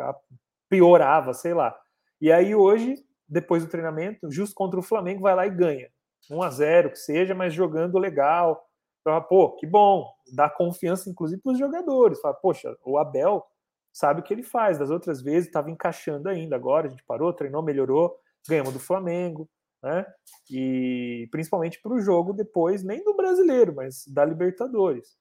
piorava, 0.70 1.34
sei 1.34 1.52
lá. 1.52 1.78
E 2.18 2.32
aí 2.32 2.54
hoje 2.54 3.04
depois 3.32 3.64
do 3.64 3.70
treinamento, 3.70 4.30
justo 4.30 4.54
contra 4.54 4.78
o 4.78 4.82
Flamengo, 4.82 5.22
vai 5.22 5.34
lá 5.34 5.46
e 5.46 5.50
ganha. 5.50 5.88
1 6.30 6.42
a 6.42 6.50
0 6.50 6.90
que 6.90 6.98
seja, 6.98 7.34
mas 7.34 7.52
jogando 7.52 7.98
legal, 7.98 8.64
Fala, 9.04 9.20
pô, 9.20 9.50
que 9.56 9.66
bom, 9.66 10.08
dá 10.32 10.48
confiança, 10.48 11.10
inclusive, 11.10 11.42
para 11.42 11.52
os 11.52 11.58
jogadores. 11.58 12.20
Fala, 12.20 12.34
poxa, 12.34 12.76
o 12.84 12.98
Abel 12.98 13.44
sabe 13.92 14.20
o 14.20 14.22
que 14.22 14.32
ele 14.32 14.44
faz. 14.44 14.78
Das 14.78 14.90
outras 14.90 15.20
vezes 15.20 15.48
estava 15.48 15.70
encaixando 15.70 16.28
ainda. 16.28 16.54
Agora 16.54 16.86
a 16.86 16.90
gente 16.90 17.02
parou, 17.02 17.32
treinou, 17.32 17.62
melhorou, 17.62 18.16
ganhamos 18.48 18.72
do 18.72 18.78
Flamengo, 18.78 19.48
né? 19.82 20.06
E 20.48 21.28
principalmente 21.32 21.80
para 21.80 21.92
o 21.92 22.00
jogo 22.00 22.32
depois, 22.32 22.84
nem 22.84 23.02
do 23.02 23.14
brasileiro, 23.14 23.74
mas 23.74 24.06
da 24.06 24.24
Libertadores. 24.24 25.16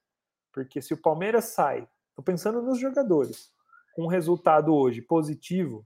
Porque 0.54 0.82
se 0.82 0.94
o 0.94 1.02
Palmeiras 1.02 1.46
sai, 1.46 1.88
tô 2.16 2.22
pensando 2.22 2.62
nos 2.62 2.78
jogadores, 2.78 3.52
com 3.96 4.04
um 4.04 4.08
resultado 4.08 4.76
hoje 4.76 5.02
positivo, 5.02 5.86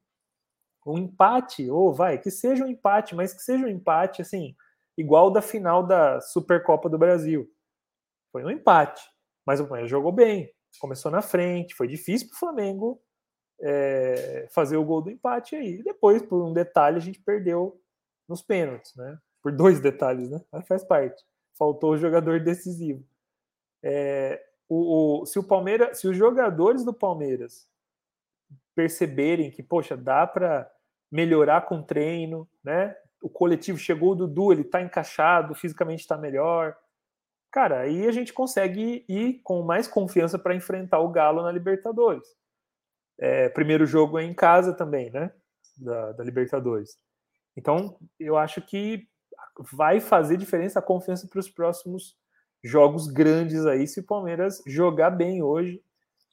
um 0.86 0.98
empate, 0.98 1.70
ou 1.70 1.94
vai, 1.94 2.18
que 2.18 2.30
seja 2.30 2.64
um 2.64 2.68
empate, 2.68 3.16
mas 3.16 3.34
que 3.34 3.42
seja 3.42 3.66
um 3.66 3.70
empate 3.70 4.22
assim, 4.22 4.56
igual 4.98 5.32
da 5.32 5.42
final 5.42 5.86
da 5.86 6.22
Supercopa 6.22 6.90
do 6.90 6.98
Brasil. 6.98 7.50
Foi 8.32 8.44
um 8.44 8.52
empate, 8.52 9.02
mas 9.46 9.60
o 9.60 9.64
Palmeiras 9.64 9.90
jogou 9.90 10.12
bem, 10.12 10.52
começou 10.80 11.12
na 11.12 11.22
frente, 11.22 11.74
foi 11.74 11.88
difícil 11.88 12.28
para 12.28 12.36
o 12.36 12.40
Flamengo 12.40 13.02
é, 13.62 14.48
fazer 14.52 14.78
o 14.78 14.86
gol 14.86 15.02
do 15.02 15.10
empate 15.10 15.56
aí. 15.56 15.82
Depois, 15.84 16.22
por 16.22 16.44
um 16.44 16.54
detalhe, 16.54 16.98
a 16.98 17.02
gente 17.02 17.22
perdeu 17.22 17.82
nos 18.28 18.42
pênaltis, 18.42 18.96
né? 18.96 19.18
Por 19.42 19.52
dois 19.52 19.80
detalhes, 19.80 20.30
né? 20.30 20.42
Mas 20.52 20.68
faz 20.68 20.84
parte. 20.84 21.24
Faltou 21.58 21.92
o 21.92 21.98
jogador 21.98 22.40
decisivo. 22.42 23.04
É, 23.84 24.44
o, 24.68 25.22
o, 25.22 25.26
se 25.26 25.40
o 25.40 25.44
Palmeiras, 25.44 26.00
se 26.00 26.08
os 26.08 26.18
jogadores 26.18 26.84
do 26.84 26.94
Palmeiras 26.94 27.68
perceberem 28.76 29.50
que, 29.50 29.64
poxa, 29.64 29.96
dá 29.96 30.28
para 30.28 30.70
melhorar 31.12 31.62
com 31.62 31.82
treino, 31.82 32.48
né? 32.64 32.96
O 33.22 33.30
coletivo 33.30 33.78
chegou 33.78 34.12
o 34.12 34.16
Dudu, 34.16 34.52
ele 34.52 34.62
está 34.62 34.82
encaixado, 34.82 35.56
fisicamente 35.56 36.02
está 36.02 36.18
melhor. 36.18 36.76
Cara, 37.52 37.82
aí 37.82 38.06
a 38.06 38.12
gente 38.12 38.34
consegue 38.34 39.06
ir 39.08 39.40
com 39.44 39.64
mais 39.64 39.88
confiança 39.88 40.38
para 40.38 40.54
enfrentar 40.54 41.00
o 41.00 41.10
Galo 41.10 41.42
na 41.42 41.52
Libertadores. 41.52 42.28
É, 43.18 43.48
primeiro 43.50 43.86
jogo 43.86 44.20
é 44.20 44.24
em 44.24 44.34
casa 44.34 44.74
também, 44.74 45.10
né? 45.10 45.32
Da, 45.78 46.12
da 46.12 46.24
Libertadores. 46.24 47.00
Então, 47.56 47.98
eu 48.20 48.38
acho 48.38 48.62
que 48.62 49.08
vai 49.72 50.02
fazer 50.02 50.36
diferença 50.36 50.80
a 50.80 50.82
confiança 50.82 51.28
para 51.28 51.40
os 51.40 51.50
próximos 51.50 52.18
jogos 52.64 53.08
grandes 53.08 53.66
aí, 53.66 53.88
se 53.88 54.00
o 54.00 54.06
Palmeiras 54.06 54.62
jogar 54.66 55.12
bem 55.12 55.42
hoje, 55.42 55.82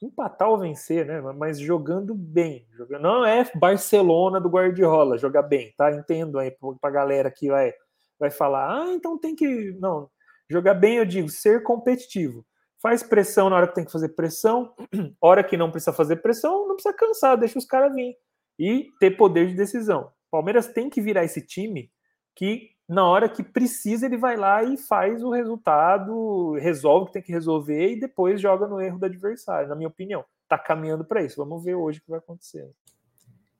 empatar 0.05 0.49
ou 0.49 0.57
vencer, 0.57 1.05
né? 1.05 1.21
Mas 1.21 1.59
jogando 1.59 2.13
bem. 2.13 2.67
Não 3.01 3.25
é 3.25 3.49
Barcelona 3.55 4.39
do 4.39 4.49
Guardiola, 4.49 5.17
jogar 5.17 5.43
bem, 5.43 5.73
tá? 5.77 5.91
Entendo 5.91 6.39
aí 6.39 6.51
para 6.51 6.89
a 6.89 6.93
galera 6.93 7.31
que 7.31 7.49
vai, 7.49 7.73
vai 8.19 8.31
falar, 8.31 8.83
ah, 8.83 8.93
então 8.93 9.17
tem 9.17 9.35
que. 9.35 9.71
Não, 9.79 10.09
jogar 10.49 10.73
bem, 10.73 10.97
eu 10.97 11.05
digo, 11.05 11.29
ser 11.29 11.63
competitivo. 11.63 12.45
Faz 12.81 13.01
pressão 13.01 13.49
na 13.49 13.55
hora 13.55 13.67
que 13.67 13.75
tem 13.75 13.85
que 13.85 13.91
fazer 13.91 14.09
pressão, 14.09 14.73
hora 15.21 15.43
que 15.43 15.55
não 15.55 15.71
precisa 15.71 15.93
fazer 15.93 16.17
pressão, 16.17 16.67
não 16.67 16.75
precisa 16.75 16.93
cansar, 16.93 17.37
deixa 17.37 17.57
os 17.57 17.65
caras 17.65 17.95
vir. 17.95 18.15
E 18.59 18.89
ter 18.99 19.11
poder 19.11 19.47
de 19.47 19.55
decisão. 19.55 20.11
Palmeiras 20.29 20.67
tem 20.67 20.89
que 20.89 21.01
virar 21.01 21.23
esse 21.23 21.41
time 21.41 21.89
que 22.35 22.72
na 22.87 23.05
hora 23.05 23.29
que 23.29 23.43
precisa 23.43 24.05
ele 24.05 24.17
vai 24.17 24.35
lá 24.35 24.63
e 24.63 24.77
faz 24.77 25.23
o 25.23 25.29
resultado, 25.29 26.53
resolve 26.59 27.03
o 27.03 27.07
que 27.07 27.13
tem 27.13 27.21
que 27.21 27.31
resolver 27.31 27.93
e 27.93 27.99
depois 27.99 28.41
joga 28.41 28.67
no 28.67 28.81
erro 28.81 28.99
do 28.99 29.05
adversário, 29.05 29.69
na 29.69 29.75
minha 29.75 29.87
opinião. 29.87 30.23
Tá 30.47 30.57
caminhando 30.57 31.05
para 31.05 31.23
isso. 31.23 31.37
Vamos 31.37 31.63
ver 31.63 31.75
hoje 31.75 31.99
o 31.99 32.01
que 32.01 32.09
vai 32.09 32.19
acontecer. 32.19 32.69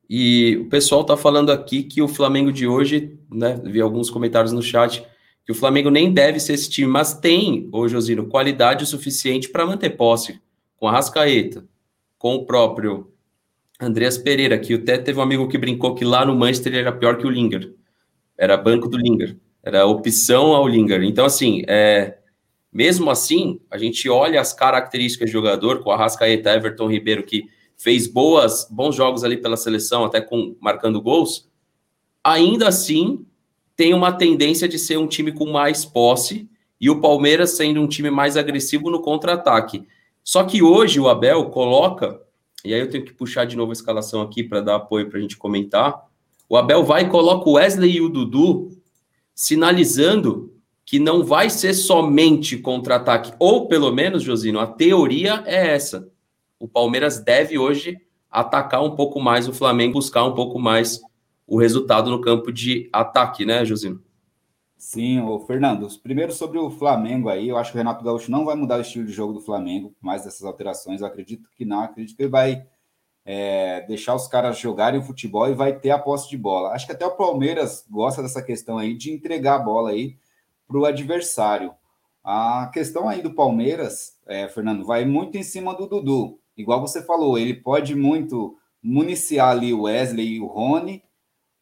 E 0.08 0.58
o 0.58 0.68
pessoal 0.68 1.04
tá 1.04 1.16
falando 1.16 1.50
aqui 1.50 1.82
que 1.82 2.02
o 2.02 2.08
Flamengo 2.08 2.52
de 2.52 2.66
hoje, 2.66 3.18
né, 3.30 3.58
vi 3.64 3.80
alguns 3.80 4.10
comentários 4.10 4.52
no 4.52 4.62
chat, 4.62 5.06
que 5.44 5.52
o 5.52 5.54
Flamengo 5.54 5.90
nem 5.90 6.12
deve 6.12 6.38
ser 6.38 6.54
esse 6.54 6.70
time, 6.70 6.86
mas 6.86 7.14
tem, 7.14 7.68
ô 7.72 7.88
Josino, 7.88 8.28
qualidade 8.28 8.84
o 8.84 8.86
suficiente 8.86 9.48
para 9.48 9.66
manter 9.66 9.90
posse 9.90 10.40
com 10.76 10.86
a 10.86 10.92
Rascaeta, 10.92 11.64
com 12.18 12.34
o 12.34 12.46
próprio 12.46 13.10
Andreas 13.80 14.16
Pereira, 14.16 14.58
que 14.58 14.74
até 14.74 14.98
teve 14.98 15.18
um 15.18 15.22
amigo 15.22 15.48
que 15.48 15.58
brincou 15.58 15.94
que 15.94 16.04
lá 16.04 16.24
no 16.24 16.36
Manchester 16.36 16.74
era 16.74 16.92
pior 16.92 17.16
que 17.16 17.26
o 17.26 17.30
Linger. 17.30 17.74
Era 18.36 18.56
banco 18.56 18.88
do 18.88 18.96
Linger. 18.96 19.36
Era 19.62 19.86
opção 19.86 20.54
ao 20.54 20.68
Linger. 20.68 21.02
Então, 21.02 21.24
assim, 21.24 21.62
é, 21.66 22.18
mesmo 22.72 23.10
assim, 23.10 23.60
a 23.70 23.78
gente 23.78 24.08
olha 24.08 24.40
as 24.40 24.52
características 24.52 25.26
de 25.28 25.32
jogador, 25.32 25.82
com 25.82 25.90
a 25.90 25.96
Rascaeta, 25.96 26.54
Everton 26.54 26.88
Ribeiro, 26.88 27.22
que 27.22 27.44
fez 27.76 28.06
boas, 28.06 28.66
bons 28.70 28.94
jogos 28.94 29.24
ali 29.24 29.36
pela 29.36 29.56
seleção, 29.56 30.04
até 30.04 30.20
com 30.20 30.56
marcando 30.60 31.00
gols, 31.00 31.50
ainda 32.22 32.68
assim 32.68 33.26
tem 33.76 33.92
uma 33.92 34.12
tendência 34.12 34.68
de 34.68 34.78
ser 34.78 34.96
um 34.96 35.06
time 35.06 35.32
com 35.32 35.50
mais 35.50 35.84
posse 35.84 36.48
e 36.80 36.88
o 36.88 37.00
Palmeiras 37.00 37.56
sendo 37.56 37.80
um 37.80 37.88
time 37.88 38.10
mais 38.10 38.36
agressivo 38.36 38.90
no 38.90 39.00
contra-ataque. 39.00 39.86
Só 40.22 40.44
que 40.44 40.62
hoje 40.62 41.00
o 41.00 41.08
Abel 41.08 41.50
coloca 41.50 42.20
e 42.64 42.72
aí 42.72 42.80
eu 42.80 42.88
tenho 42.88 43.04
que 43.04 43.12
puxar 43.12 43.44
de 43.44 43.56
novo 43.56 43.72
a 43.72 43.74
escalação 43.74 44.22
aqui 44.22 44.42
para 44.42 44.62
dar 44.62 44.76
apoio 44.76 45.10
para 45.10 45.18
a 45.18 45.22
gente 45.22 45.36
comentar. 45.36 46.02
O 46.54 46.56
Abel 46.56 46.84
vai 46.84 47.02
e 47.02 47.08
coloca 47.08 47.50
o 47.50 47.54
Wesley 47.54 47.96
e 47.96 48.00
o 48.00 48.08
Dudu 48.08 48.70
sinalizando 49.34 50.54
que 50.86 51.00
não 51.00 51.24
vai 51.24 51.50
ser 51.50 51.74
somente 51.74 52.56
contra-ataque, 52.56 53.32
ou 53.40 53.66
pelo 53.66 53.90
menos, 53.90 54.22
Josino, 54.22 54.60
a 54.60 54.66
teoria 54.68 55.42
é 55.46 55.74
essa. 55.74 56.08
O 56.56 56.68
Palmeiras 56.68 57.18
deve 57.18 57.58
hoje 57.58 57.98
atacar 58.30 58.84
um 58.84 58.94
pouco 58.94 59.20
mais 59.20 59.48
o 59.48 59.52
Flamengo, 59.52 59.94
buscar 59.94 60.22
um 60.22 60.32
pouco 60.32 60.56
mais 60.60 61.00
o 61.44 61.58
resultado 61.58 62.08
no 62.08 62.20
campo 62.20 62.52
de 62.52 62.88
ataque, 62.92 63.44
né, 63.44 63.64
Josino? 63.64 64.00
Sim, 64.76 65.22
o 65.22 65.40
Fernando, 65.40 65.88
primeiro 66.04 66.32
sobre 66.32 66.60
o 66.60 66.70
Flamengo 66.70 67.30
aí, 67.30 67.48
eu 67.48 67.56
acho 67.56 67.72
que 67.72 67.78
o 67.78 67.80
Renato 67.80 68.04
Gaúcho 68.04 68.30
não 68.30 68.44
vai 68.44 68.54
mudar 68.54 68.78
o 68.78 68.82
estilo 68.82 69.06
de 69.06 69.12
jogo 69.12 69.32
do 69.32 69.40
Flamengo, 69.40 69.92
mais 70.00 70.22
dessas 70.22 70.44
alterações, 70.44 71.00
eu 71.00 71.06
acredito 71.08 71.48
que 71.56 71.64
não, 71.64 71.80
acredito 71.80 72.16
que 72.16 72.22
ele 72.22 72.30
vai 72.30 72.64
é, 73.24 73.80
deixar 73.82 74.14
os 74.14 74.28
caras 74.28 74.58
jogarem 74.58 75.02
futebol 75.02 75.48
e 75.48 75.54
vai 75.54 75.78
ter 75.78 75.90
a 75.90 75.98
posse 75.98 76.28
de 76.28 76.36
bola. 76.36 76.70
Acho 76.70 76.86
que 76.86 76.92
até 76.92 77.06
o 77.06 77.16
Palmeiras 77.16 77.86
gosta 77.90 78.22
dessa 78.22 78.42
questão 78.42 78.78
aí 78.78 78.94
de 78.94 79.12
entregar 79.12 79.56
a 79.56 79.62
bola 79.62 79.90
aí 79.90 80.16
para 80.66 80.78
o 80.78 80.84
adversário. 80.84 81.72
A 82.22 82.70
questão 82.72 83.08
aí 83.08 83.22
do 83.22 83.34
Palmeiras, 83.34 84.18
é, 84.26 84.48
Fernando, 84.48 84.84
vai 84.84 85.04
muito 85.04 85.36
em 85.36 85.42
cima 85.42 85.74
do 85.74 85.86
Dudu. 85.86 86.38
Igual 86.56 86.80
você 86.80 87.02
falou, 87.02 87.38
ele 87.38 87.54
pode 87.54 87.94
muito 87.94 88.56
municiar 88.82 89.50
ali 89.50 89.72
o 89.72 89.82
Wesley 89.82 90.34
e 90.34 90.40
o 90.40 90.46
Rony, 90.46 91.02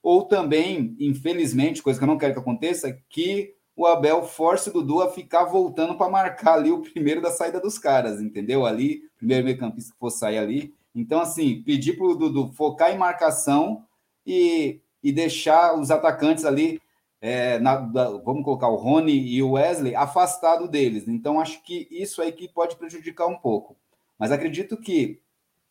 ou 0.03 0.25
também, 0.25 0.97
infelizmente, 0.99 1.83
coisa 1.83 1.99
que 1.99 2.05
eu 2.05 2.09
não 2.09 2.19
quero 2.19 2.35
que 2.35 2.41
aconteça, 2.41 2.97
que 3.09 3.55
o 3.77 3.87
Abel 3.87 4.23
force 4.25 4.69
o 4.69 4.73
Dudu 4.73 5.01
a 5.01 5.11
ficar 5.11 5.45
voltando 5.45 5.97
para 5.97 6.11
marcar 6.11 6.55
ali 6.55 6.71
o 6.71 6.83
primeiro 6.83 7.23
da 7.23 7.31
saída 7.31 7.61
dos 7.61 7.79
caras, 7.79 8.21
entendeu? 8.21 8.67
Ali, 8.67 9.03
primeiro 9.17 9.45
meio 9.45 9.59
campista 9.59 9.93
que 9.93 9.99
for 9.99 10.11
sair 10.11 10.39
ali. 10.39 10.75
Então, 10.95 11.21
assim, 11.21 11.63
pedir 11.63 11.97
para 11.97 12.07
o 12.07 12.15
Dudu 12.15 12.53
focar 12.53 12.91
em 12.91 12.99
marcação 12.99 13.85
e, 14.27 14.81
e 15.03 15.13
deixar 15.13 15.79
os 15.79 15.91
atacantes 15.91 16.45
ali, 16.45 16.81
é, 17.21 17.59
na, 17.59 17.77
da, 17.77 18.11
vamos 18.19 18.45
colocar 18.45 18.69
o 18.69 18.77
Rony 18.77 19.13
e 19.13 19.43
o 19.43 19.53
Wesley, 19.53 19.95
afastado 19.95 20.69
deles. 20.69 21.09
Então, 21.09 21.41
acho 21.41 21.63
que 21.63 21.89
isso 21.91 22.21
aí 22.21 22.33
que 22.33 22.49
pode 22.49 22.77
prejudicar 22.77 23.27
um 23.27 23.39
pouco. 23.39 23.77
Mas 24.19 24.31
acredito 24.31 24.77
que, 24.77 25.21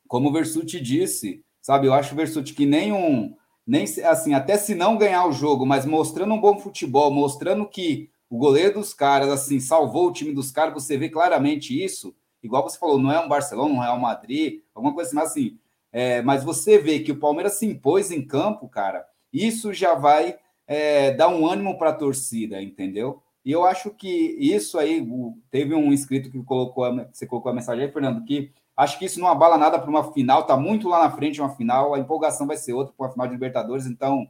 como 0.08 0.30
o 0.30 0.34
Versuti 0.34 0.80
disse, 0.80 1.44
sabe, 1.62 1.88
eu 1.88 1.94
acho 1.94 2.14
o 2.14 2.18
Versuti 2.18 2.54
que 2.54 2.66
nem 2.66 2.92
um 2.92 3.36
nem 3.66 3.86
assim, 4.04 4.34
até 4.34 4.58
se 4.58 4.74
não 4.74 4.98
ganhar 4.98 5.26
o 5.28 5.32
jogo, 5.32 5.66
mas 5.66 5.86
mostrando 5.86 6.34
um 6.34 6.42
bom 6.42 6.60
futebol, 6.60 7.12
mostrando 7.12 7.66
que 7.68 8.10
o 8.30 8.38
goleiro 8.38 8.80
dos 8.80 8.94
caras 8.94 9.30
assim 9.30 9.60
salvou 9.60 10.08
o 10.08 10.12
time 10.14 10.34
dos 10.34 10.52
caras, 10.52 10.74
você 10.74 10.98
vê 10.98 11.10
claramente 11.10 11.82
isso. 11.82 12.16
Igual 12.42 12.64
você 12.64 12.78
falou, 12.78 12.98
não 12.98 13.12
é 13.12 13.20
um 13.20 13.30
Barcelona, 13.30 13.86
é 13.86 13.92
um 13.92 14.00
Madrid, 14.00 14.62
alguma 14.82 14.94
coisa 14.94 15.10
assim, 15.10 15.16
mas 15.16 15.32
assim, 15.32 15.58
é, 15.92 16.22
mas 16.22 16.44
você 16.44 16.78
vê 16.78 17.00
que 17.00 17.12
o 17.12 17.20
Palmeiras 17.20 17.54
se 17.54 17.66
impôs 17.66 18.12
em 18.12 18.26
campo, 18.26 18.68
cara, 18.68 19.06
isso 19.32 19.74
já 19.74 19.94
vai 19.94 20.38
é, 20.68 21.12
dar 21.12 21.30
um 21.30 21.46
ânimo 21.46 21.78
para 21.78 21.90
a 21.90 21.96
torcida, 21.96 22.62
entendeu? 22.62 23.22
E 23.44 23.52
eu 23.52 23.66
acho 23.66 23.90
que 23.92 24.36
isso 24.40 24.78
aí, 24.78 25.06
teve 25.50 25.74
um 25.74 25.92
inscrito 25.92 26.30
que 26.30 26.42
colocou, 26.44 26.86
você 27.12 27.26
colocou 27.26 27.52
a 27.52 27.56
mensagem 27.56 27.86
aí, 27.86 27.92
Fernando, 27.92 28.24
que 28.24 28.52
Acho 28.76 28.98
que 28.98 29.06
isso 29.06 29.20
não 29.20 29.28
abala 29.28 29.58
nada 29.58 29.78
para 29.78 29.90
uma 29.90 30.12
final, 30.12 30.42
está 30.42 30.56
muito 30.58 30.88
lá 30.88 31.04
na 31.04 31.12
frente 31.12 31.40
uma 31.40 31.56
final, 31.56 31.94
a 31.94 32.00
empolgação 32.00 32.48
vai 32.48 32.58
ser 32.58 32.74
outra 32.74 32.94
para 32.98 33.06
uma 33.06 33.12
final 33.12 33.28
de 33.28 33.34
Libertadores, 33.34 33.86
então, 33.86 34.28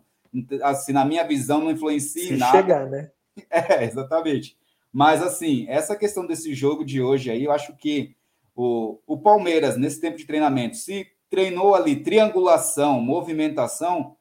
assim, 0.64 0.92
na 0.92 1.06
minha 1.06 1.24
visão, 1.24 1.62
não 1.62 1.72
influencia 1.72 2.28
Se 2.28 2.38
nada. 2.38 2.58
chegar, 2.58 2.90
né? 2.90 3.12
É, 3.50 3.86
exatamente. 3.86 4.58
Mas, 4.92 5.24
assim, 5.24 5.66
essa 5.70 5.96
questão 5.96 6.28
desse 6.28 6.54
jogo 6.54 6.84
de 6.84 7.02
hoje 7.02 7.32
aí, 7.32 7.46
eu 7.46 7.52
acho 7.52 7.74
que 7.78 8.14
o, 8.56 9.00
o 9.08 9.18
Palmeiras, 9.18 9.78
nesse 9.78 10.00
tempo 10.00 10.18
de 10.18 10.26
treinamento, 10.26 10.78
se 10.78 11.08
treinou 11.30 11.74
ali 11.74 11.96
triangulação, 11.96 13.02
movimentação, 13.02 14.16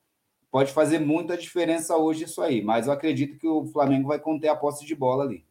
pode 0.51 0.73
fazer 0.73 0.99
muita 0.99 1.37
diferença 1.37 1.97
hoje 1.97 2.25
isso 2.25 2.41
aí. 2.41 2.63
Mas 2.63 2.87
eu 2.87 2.93
acredito 2.93 3.39
que 3.39 3.49
o 3.49 3.67
Flamengo 3.67 4.09
vai 4.09 4.19
conter 4.19 4.49
a 4.49 4.57
posse 4.57 4.87
de 4.87 4.95
bola 4.95 5.25
ali. 5.25 5.45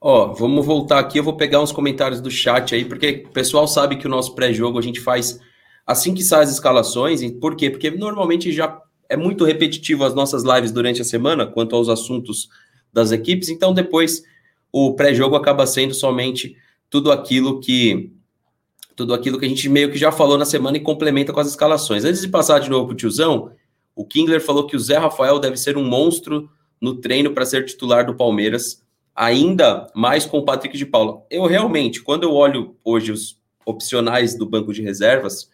Ó, 0.00 0.32
vamos 0.32 0.66
voltar 0.66 0.98
aqui, 0.98 1.18
eu 1.18 1.22
vou 1.22 1.36
pegar 1.36 1.60
uns 1.60 1.70
comentários 1.70 2.20
do 2.20 2.28
chat 2.28 2.74
aí, 2.74 2.84
porque 2.84 3.24
o 3.24 3.32
pessoal 3.32 3.68
sabe 3.68 3.96
que 3.96 4.06
o 4.06 4.10
nosso 4.10 4.34
pré-jogo 4.34 4.76
a 4.76 4.82
gente 4.82 4.98
faz 5.00 5.40
assim 5.86 6.12
que 6.12 6.24
saem 6.24 6.42
as 6.42 6.50
escalações, 6.50 7.22
por 7.40 7.54
quê? 7.54 7.70
Porque 7.70 7.88
normalmente 7.88 8.50
já 8.50 8.82
é 9.08 9.16
muito 9.16 9.44
repetitivo 9.44 10.04
as 10.04 10.12
nossas 10.12 10.42
lives 10.42 10.72
durante 10.72 11.00
a 11.00 11.04
semana, 11.04 11.46
quanto 11.46 11.76
aos 11.76 11.88
assuntos 11.88 12.48
das 12.92 13.12
equipes, 13.12 13.48
então 13.48 13.72
depois 13.72 14.24
o 14.72 14.94
pré-jogo 14.94 15.36
acaba 15.36 15.66
sendo 15.68 15.94
somente 15.94 16.56
tudo 16.92 17.10
aquilo 17.10 17.58
que 17.58 18.12
tudo 18.94 19.14
aquilo 19.14 19.38
que 19.38 19.46
a 19.46 19.48
gente 19.48 19.66
meio 19.66 19.90
que 19.90 19.96
já 19.96 20.12
falou 20.12 20.36
na 20.36 20.44
semana 20.44 20.76
e 20.76 20.80
complementa 20.80 21.32
com 21.32 21.40
as 21.40 21.48
escalações. 21.48 22.04
Antes 22.04 22.20
de 22.20 22.28
passar 22.28 22.58
de 22.58 22.68
novo 22.68 22.88
para 22.88 22.92
o 22.92 22.96
tiozão, 22.96 23.50
o 23.96 24.04
Kingler 24.04 24.42
falou 24.42 24.66
que 24.66 24.76
o 24.76 24.78
Zé 24.78 24.98
Rafael 24.98 25.38
deve 25.38 25.56
ser 25.56 25.78
um 25.78 25.84
monstro 25.84 26.50
no 26.78 27.00
treino 27.00 27.32
para 27.32 27.46
ser 27.46 27.64
titular 27.64 28.04
do 28.04 28.14
Palmeiras, 28.14 28.84
ainda 29.16 29.90
mais 29.94 30.26
com 30.26 30.36
o 30.36 30.44
Patrick 30.44 30.76
de 30.76 30.84
Paula. 30.84 31.22
Eu 31.30 31.46
realmente, 31.46 32.02
quando 32.02 32.24
eu 32.24 32.34
olho 32.34 32.76
hoje 32.84 33.10
os 33.10 33.40
opcionais 33.64 34.36
do 34.36 34.44
banco 34.44 34.70
de 34.70 34.82
reservas, 34.82 35.50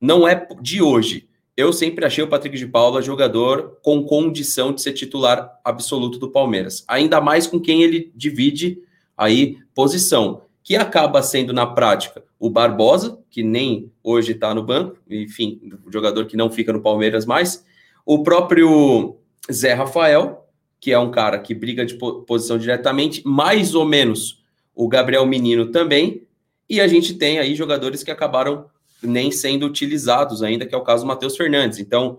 não 0.00 0.28
é 0.28 0.46
de 0.62 0.80
hoje. 0.80 1.28
Eu 1.56 1.72
sempre 1.72 2.06
achei 2.06 2.22
o 2.22 2.28
Patrick 2.28 2.56
de 2.56 2.68
Paula 2.68 3.02
jogador 3.02 3.80
com 3.82 4.04
condição 4.04 4.72
de 4.72 4.80
ser 4.80 4.92
titular 4.92 5.58
absoluto 5.64 6.20
do 6.20 6.30
Palmeiras, 6.30 6.84
ainda 6.86 7.20
mais 7.20 7.48
com 7.48 7.58
quem 7.58 7.82
ele 7.82 8.12
divide 8.14 8.80
aí 9.16 9.58
posição, 9.74 10.42
que 10.68 10.76
acaba 10.76 11.22
sendo 11.22 11.50
na 11.50 11.64
prática 11.66 12.22
o 12.38 12.50
Barbosa, 12.50 13.18
que 13.30 13.42
nem 13.42 13.90
hoje 14.04 14.32
está 14.32 14.54
no 14.54 14.62
banco, 14.62 14.98
enfim, 15.08 15.58
jogador 15.90 16.26
que 16.26 16.36
não 16.36 16.50
fica 16.50 16.74
no 16.74 16.82
Palmeiras 16.82 17.24
mais, 17.24 17.64
o 18.04 18.22
próprio 18.22 19.16
Zé 19.50 19.72
Rafael, 19.72 20.46
que 20.78 20.92
é 20.92 20.98
um 20.98 21.10
cara 21.10 21.38
que 21.38 21.54
briga 21.54 21.86
de 21.86 21.94
posição 21.94 22.58
diretamente, 22.58 23.22
mais 23.24 23.74
ou 23.74 23.86
menos 23.86 24.44
o 24.74 24.86
Gabriel 24.88 25.24
Menino 25.24 25.72
também, 25.72 26.26
e 26.68 26.82
a 26.82 26.86
gente 26.86 27.14
tem 27.14 27.38
aí 27.38 27.54
jogadores 27.54 28.02
que 28.02 28.10
acabaram 28.10 28.66
nem 29.02 29.30
sendo 29.30 29.64
utilizados 29.64 30.42
ainda, 30.42 30.66
que 30.66 30.74
é 30.74 30.78
o 30.78 30.84
caso 30.84 31.02
do 31.02 31.08
Matheus 31.08 31.34
Fernandes. 31.34 31.78
Então, 31.78 32.18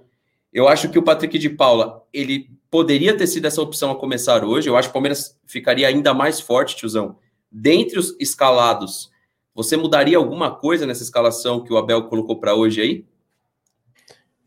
eu 0.52 0.68
acho 0.68 0.90
que 0.90 0.98
o 0.98 1.04
Patrick 1.04 1.38
de 1.38 1.52
Paula, 1.52 2.02
ele 2.12 2.50
poderia 2.72 3.16
ter 3.16 3.28
sido 3.28 3.46
essa 3.46 3.62
opção 3.62 3.92
a 3.92 3.96
começar 3.96 4.44
hoje. 4.44 4.68
Eu 4.68 4.76
acho 4.76 4.88
que 4.88 4.92
o 4.92 4.94
Palmeiras 4.94 5.40
ficaria 5.46 5.88
ainda 5.88 6.16
mais 6.16 6.42
forte, 6.42 6.76
tiozão. 6.76 7.16
Dentre 7.52 7.98
os 7.98 8.16
escalados, 8.20 9.12
você 9.54 9.76
mudaria 9.76 10.18
alguma 10.18 10.56
coisa 10.56 10.86
nessa 10.86 11.04
escalação 11.04 11.64
que 11.64 11.74
o 11.74 11.78
Abel 11.78 12.04
colocou 12.04 12.40
para 12.40 12.56
hoje 12.56 12.82
aí? 12.82 13.06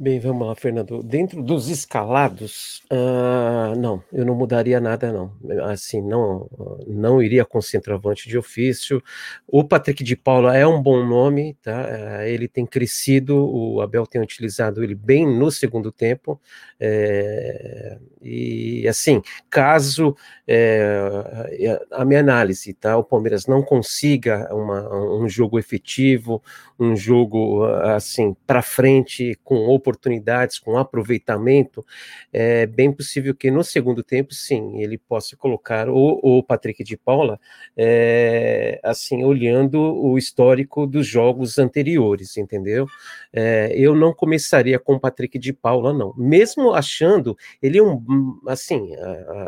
Bem, 0.02 0.18
vamos 0.18 0.48
lá, 0.48 0.56
Fernando. 0.56 1.00
Dentro 1.00 1.40
dos 1.40 1.68
escalados, 1.68 2.82
uh, 2.90 3.78
não, 3.78 4.02
eu 4.12 4.26
não 4.26 4.34
mudaria 4.34 4.80
nada, 4.80 5.12
não. 5.12 5.32
Assim, 5.70 6.02
não, 6.02 6.50
não 6.88 7.22
iria 7.22 7.44
com 7.44 7.62
centroavante 7.62 8.28
de 8.28 8.36
ofício. 8.36 9.00
O 9.46 9.62
Patrick 9.62 10.02
de 10.02 10.16
Paula 10.16 10.56
é 10.56 10.66
um 10.66 10.82
bom 10.82 11.06
nome, 11.06 11.56
tá? 11.62 11.86
Uh, 11.86 12.22
ele 12.22 12.48
tem 12.48 12.66
crescido, 12.66 13.36
o 13.36 13.80
Abel 13.80 14.04
tem 14.04 14.20
utilizado 14.20 14.82
ele 14.82 14.96
bem 14.96 15.24
no 15.24 15.52
segundo 15.52 15.92
tempo. 15.92 16.40
É, 16.80 17.96
e 18.20 18.88
assim, 18.88 19.22
caso 19.48 20.16
é, 20.48 21.80
a 21.92 22.04
minha 22.04 22.18
análise, 22.18 22.74
tá? 22.74 22.96
O 22.96 23.04
Palmeiras 23.04 23.46
não 23.46 23.62
consiga 23.62 24.52
uma, 24.52 24.92
um 24.92 25.28
jogo 25.28 25.60
efetivo, 25.60 26.42
um 26.76 26.96
jogo 26.96 27.64
assim 27.64 28.34
para 28.44 28.62
frente 28.62 29.38
com 29.44 29.68
oportunidades, 29.92 30.58
com 30.58 30.76
aproveitamento, 30.76 31.84
é 32.32 32.66
bem 32.66 32.92
possível 32.92 33.34
que 33.34 33.50
no 33.50 33.62
segundo 33.62 34.02
tempo, 34.02 34.34
sim, 34.34 34.80
ele 34.80 34.98
possa 34.98 35.36
colocar 35.36 35.88
o, 35.88 36.20
o 36.22 36.42
Patrick 36.42 36.82
de 36.82 36.96
Paula, 36.96 37.38
é, 37.76 38.80
assim, 38.82 39.24
olhando 39.24 39.78
o 39.80 40.18
histórico 40.18 40.86
dos 40.86 41.06
jogos 41.06 41.58
anteriores, 41.58 42.36
entendeu? 42.36 42.86
É, 43.32 43.72
eu 43.76 43.94
não 43.94 44.12
começaria 44.12 44.78
com 44.78 44.94
o 44.94 45.00
Patrick 45.00 45.38
de 45.38 45.52
Paula, 45.52 45.92
não. 45.92 46.14
Mesmo 46.16 46.72
achando 46.72 47.36
ele 47.62 47.80
um, 47.80 48.40
assim, 48.46 48.90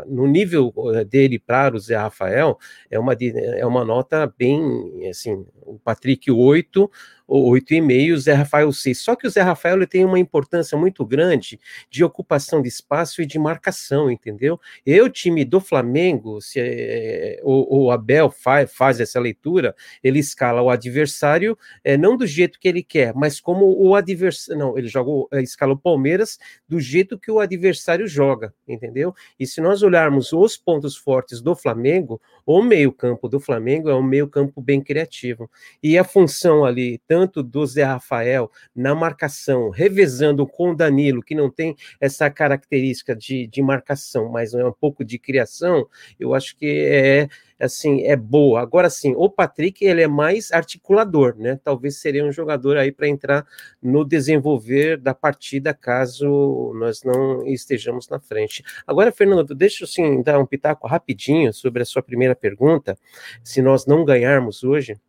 no 0.07 0.27
nível 0.27 0.73
eh, 0.93 1.03
dele 1.03 1.39
para 1.39 1.75
o 1.75 1.79
Zé 1.79 1.95
Rafael, 1.95 2.57
é 2.89 2.99
uma, 2.99 3.13
é 3.13 3.65
uma 3.65 3.83
nota 3.83 4.31
bem, 4.37 5.07
assim, 5.09 5.45
o 5.61 5.79
Patrick 5.79 6.31
8, 6.31 6.89
ou 7.27 7.51
8,5, 7.51 8.13
o 8.13 8.17
Zé 8.17 8.33
Rafael 8.33 8.71
6. 8.71 8.99
Só 8.99 9.15
que 9.15 9.27
o 9.27 9.29
Zé 9.29 9.41
Rafael 9.41 9.75
ele 9.75 9.87
tem 9.87 10.05
uma 10.05 10.19
importância 10.19 10.77
muito 10.77 11.05
grande 11.05 11.59
de 11.89 12.03
ocupação 12.03 12.61
de 12.61 12.67
espaço 12.67 13.21
e 13.21 13.25
de 13.25 13.39
marcação, 13.39 14.11
entendeu? 14.11 14.59
E 14.85 14.99
o 15.01 15.09
time 15.09 15.43
do 15.43 15.59
Flamengo, 15.59 16.41
se 16.41 16.59
é, 16.59 17.39
o, 17.43 17.85
o, 17.85 17.91
Abel 17.91 18.29
faz, 18.29 18.71
faz 18.71 18.99
essa 18.99 19.19
leitura, 19.19 19.75
ele 20.03 20.19
escala 20.19 20.61
o 20.61 20.69
adversário 20.69 21.57
é, 21.83 21.97
não 21.97 22.15
do 22.15 22.27
jeito 22.27 22.59
que 22.59 22.67
ele 22.67 22.83
quer, 22.83 23.13
mas 23.15 23.39
como 23.39 23.65
o 23.65 23.95
adversário. 23.95 24.59
Não, 24.59 24.77
ele 24.77 24.87
joga, 24.87 25.41
escala 25.41 25.73
o 25.73 25.77
Palmeiras 25.77 26.37
do 26.67 26.79
jeito 26.79 27.17
que 27.17 27.31
o 27.31 27.39
adversário 27.39 28.07
joga, 28.07 28.53
entendeu? 28.67 29.13
E 29.39 29.47
se 29.47 29.61
nós 29.61 29.81
olharmos 29.81 30.31
os 30.31 30.57
pontos 30.57 30.95
fortes 30.95 31.41
do 31.41 31.55
Flamengo, 31.55 32.21
o 32.45 32.61
meio-campo 32.61 33.27
do 33.27 33.39
Flamengo 33.39 33.89
é 33.89 33.95
um 33.95 34.03
meio-campo 34.03 34.61
bem 34.61 34.81
criativo. 34.81 35.49
E 35.81 35.97
a 35.97 36.03
função 36.03 36.63
ali, 36.63 37.01
tanto 37.07 37.14
do 37.25 37.65
Zé 37.65 37.83
Rafael 37.83 38.51
na 38.75 38.93
marcação, 38.93 39.69
revezando 39.69 40.45
com 40.45 40.71
o 40.71 40.75
Danilo, 40.75 41.21
que 41.21 41.35
não 41.35 41.49
tem 41.49 41.75
essa 41.99 42.29
característica 42.29 43.15
de, 43.15 43.47
de 43.47 43.61
marcação, 43.61 44.29
mas 44.29 44.53
é 44.53 44.65
um 44.65 44.73
pouco 44.73 45.03
de 45.05 45.17
criação, 45.17 45.87
eu 46.19 46.33
acho 46.33 46.55
que 46.57 46.65
é 46.65 47.27
assim, 47.59 48.03
é 48.03 48.15
boa. 48.15 48.61
Agora 48.61 48.89
sim, 48.89 49.13
o 49.15 49.29
Patrick 49.29 49.83
ele 49.85 50.01
é 50.01 50.07
mais 50.07 50.51
articulador, 50.51 51.35
né? 51.37 51.59
Talvez 51.63 51.97
seria 51.97 52.25
um 52.25 52.31
jogador 52.31 52.77
aí 52.77 52.91
para 52.91 53.07
entrar 53.07 53.45
no 53.81 54.03
desenvolver 54.03 54.97
da 54.97 55.13
partida 55.13 55.73
caso 55.73 56.73
nós 56.75 57.03
não 57.03 57.45
estejamos 57.47 58.09
na 58.09 58.19
frente. 58.19 58.63
Agora, 58.85 59.11
Fernando, 59.11 59.55
deixa 59.55 59.83
eu 59.83 59.87
sim 59.87 60.21
dar 60.21 60.39
um 60.39 60.45
pitaco 60.45 60.87
rapidinho 60.87 61.53
sobre 61.53 61.81
a 61.81 61.85
sua 61.85 62.03
primeira 62.03 62.35
pergunta. 62.35 62.97
Se 63.43 63.61
nós 63.61 63.85
não 63.85 64.03
ganharmos 64.03 64.63
hoje, 64.63 64.99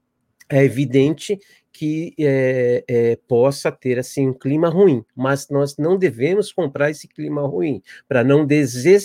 é 0.49 0.65
evidente 0.65 1.39
que 1.77 2.15
é, 2.19 2.83
é, 2.89 3.19
possa 3.29 3.71
ter 3.71 3.99
assim 3.99 4.29
um 4.29 4.33
clima 4.33 4.71
ruim, 4.71 5.05
mas 5.15 5.51
nós 5.51 5.77
não 5.77 5.99
devemos 5.99 6.51
comprar 6.51 6.91
esse 6.91 7.07
clima 7.07 7.43
ruim 7.43 7.83
para 8.09 8.25
não 8.25 8.47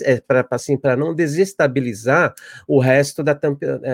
é, 0.06 0.22
para 0.22 0.48
assim 0.52 0.78
para 0.78 0.96
não 0.96 1.14
desestabilizar 1.14 2.34
o 2.66 2.80
resto 2.80 3.22
da 3.22 3.38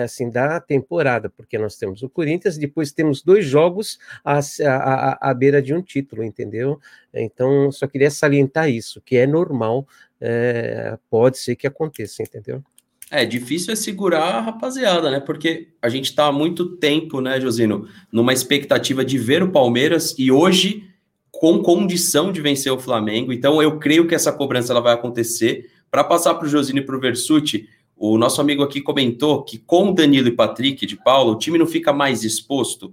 assim 0.04 0.30
da 0.30 0.60
temporada, 0.60 1.28
porque 1.28 1.58
nós 1.58 1.76
temos 1.76 2.04
o 2.04 2.08
Corinthians, 2.08 2.56
depois 2.56 2.92
temos 2.92 3.20
dois 3.20 3.44
jogos 3.44 3.98
à, 4.24 4.38
à, 4.38 5.30
à 5.30 5.34
beira 5.34 5.60
de 5.60 5.74
um 5.74 5.82
título, 5.82 6.22
entendeu? 6.22 6.78
Então 7.12 7.72
só 7.72 7.88
queria 7.88 8.12
salientar 8.12 8.70
isso, 8.70 9.00
que 9.00 9.16
é 9.16 9.26
normal, 9.26 9.88
é, 10.20 10.96
pode 11.10 11.36
ser 11.38 11.56
que 11.56 11.66
aconteça, 11.66 12.22
entendeu? 12.22 12.62
É, 13.10 13.24
difícil 13.24 13.72
é 13.72 13.76
segurar 13.76 14.34
a 14.34 14.40
rapaziada, 14.40 15.10
né? 15.10 15.18
Porque 15.18 15.68
a 15.80 15.88
gente 15.88 16.14
tá 16.14 16.26
há 16.26 16.32
muito 16.32 16.76
tempo, 16.76 17.20
né, 17.20 17.40
Josino, 17.40 17.88
numa 18.12 18.34
expectativa 18.34 19.02
de 19.04 19.16
ver 19.16 19.42
o 19.42 19.50
Palmeiras 19.50 20.14
e 20.18 20.30
hoje 20.30 20.84
com 21.30 21.62
condição 21.62 22.30
de 22.30 22.40
vencer 22.40 22.72
o 22.72 22.78
Flamengo. 22.78 23.32
Então 23.32 23.62
eu 23.62 23.78
creio 23.78 24.06
que 24.06 24.14
essa 24.14 24.32
cobrança 24.32 24.72
ela 24.72 24.80
vai 24.80 24.92
acontecer. 24.92 25.70
Para 25.90 26.04
passar 26.04 26.34
para 26.34 26.46
o 26.46 26.50
Josino 26.50 26.80
e 26.80 26.84
para 26.84 26.96
o 26.96 27.00
Versuti, 27.00 27.66
o 27.96 28.18
nosso 28.18 28.40
amigo 28.40 28.62
aqui 28.62 28.80
comentou 28.80 29.42
que 29.42 29.56
com 29.56 29.94
Danilo 29.94 30.28
e 30.28 30.32
Patrick 30.32 30.84
de 30.84 30.96
Paulo, 30.96 31.32
o 31.32 31.38
time 31.38 31.56
não 31.56 31.66
fica 31.66 31.92
mais 31.92 32.24
exposto. 32.24 32.92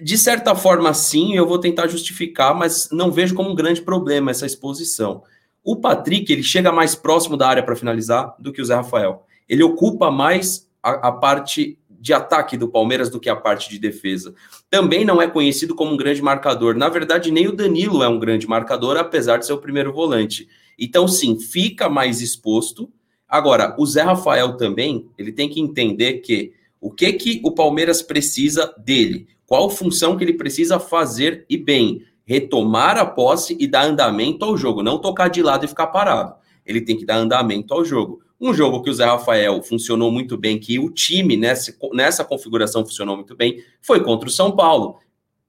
De 0.00 0.16
certa 0.16 0.54
forma, 0.54 0.94
sim, 0.94 1.34
eu 1.34 1.46
vou 1.46 1.58
tentar 1.58 1.88
justificar, 1.88 2.54
mas 2.54 2.88
não 2.92 3.10
vejo 3.10 3.34
como 3.34 3.50
um 3.50 3.54
grande 3.54 3.82
problema 3.82 4.30
essa 4.30 4.46
exposição. 4.46 5.22
O 5.62 5.76
Patrick, 5.76 6.32
ele 6.32 6.42
chega 6.42 6.70
mais 6.70 6.94
próximo 6.94 7.36
da 7.36 7.48
área 7.48 7.62
para 7.62 7.74
finalizar 7.74 8.34
do 8.38 8.52
que 8.52 8.60
o 8.60 8.64
Zé 8.64 8.74
Rafael. 8.74 9.23
Ele 9.48 9.62
ocupa 9.62 10.10
mais 10.10 10.68
a, 10.82 11.08
a, 11.08 11.12
parte 11.12 11.78
de 11.88 12.12
ataque 12.12 12.56
do 12.56 12.68
Palmeiras 12.68 13.08
do 13.08 13.20
que 13.20 13.28
a 13.28 13.36
parte 13.36 13.70
de 13.70 13.78
defesa. 13.78 14.34
Também 14.68 15.04
não 15.04 15.20
é 15.20 15.26
conhecido 15.26 15.74
como 15.74 15.92
um 15.92 15.96
grande 15.96 16.20
marcador. 16.20 16.74
Na 16.74 16.88
verdade, 16.88 17.30
nem 17.30 17.48
o 17.48 17.56
Danilo 17.56 18.02
é 18.02 18.08
um 18.08 18.18
grande 18.18 18.46
marcador, 18.46 18.96
apesar 18.96 19.38
de 19.38 19.46
ser 19.46 19.52
o 19.52 19.58
primeiro 19.58 19.92
volante. 19.92 20.48
Então, 20.78 21.08
sim, 21.08 21.38
fica 21.38 21.88
mais 21.88 22.20
exposto. 22.20 22.90
Agora, 23.28 23.74
o 23.78 23.86
Zé 23.86 24.02
Rafael 24.02 24.56
também, 24.56 25.08
ele 25.16 25.32
tem 25.32 25.48
que 25.48 25.60
entender 25.60 26.14
que 26.18 26.52
o 26.80 26.90
que 26.90 27.12
que 27.14 27.40
o 27.42 27.52
Palmeiras 27.52 28.02
precisa 28.02 28.74
dele, 28.76 29.26
qual 29.46 29.70
função 29.70 30.16
que 30.16 30.24
ele 30.24 30.34
precisa 30.34 30.78
fazer 30.78 31.46
e 31.48 31.56
bem 31.56 32.04
retomar 32.26 32.98
a 32.98 33.06
posse 33.06 33.56
e 33.58 33.66
dar 33.66 33.86
andamento 33.86 34.44
ao 34.44 34.56
jogo, 34.56 34.82
não 34.82 34.98
tocar 34.98 35.28
de 35.28 35.42
lado 35.42 35.64
e 35.64 35.68
ficar 35.68 35.88
parado. 35.88 36.34
Ele 36.64 36.80
tem 36.80 36.96
que 36.96 37.04
dar 37.04 37.16
andamento 37.16 37.72
ao 37.72 37.84
jogo. 37.84 38.22
Um 38.44 38.52
jogo 38.52 38.82
que 38.82 38.90
o 38.90 38.94
Zé 38.94 39.06
Rafael 39.06 39.62
funcionou 39.62 40.12
muito 40.12 40.36
bem, 40.36 40.58
que 40.58 40.78
o 40.78 40.90
time 40.90 41.34
nessa, 41.34 41.74
nessa 41.94 42.22
configuração 42.22 42.84
funcionou 42.84 43.16
muito 43.16 43.34
bem, 43.34 43.64
foi 43.80 44.04
contra 44.04 44.28
o 44.28 44.30
São 44.30 44.54
Paulo. 44.54 44.98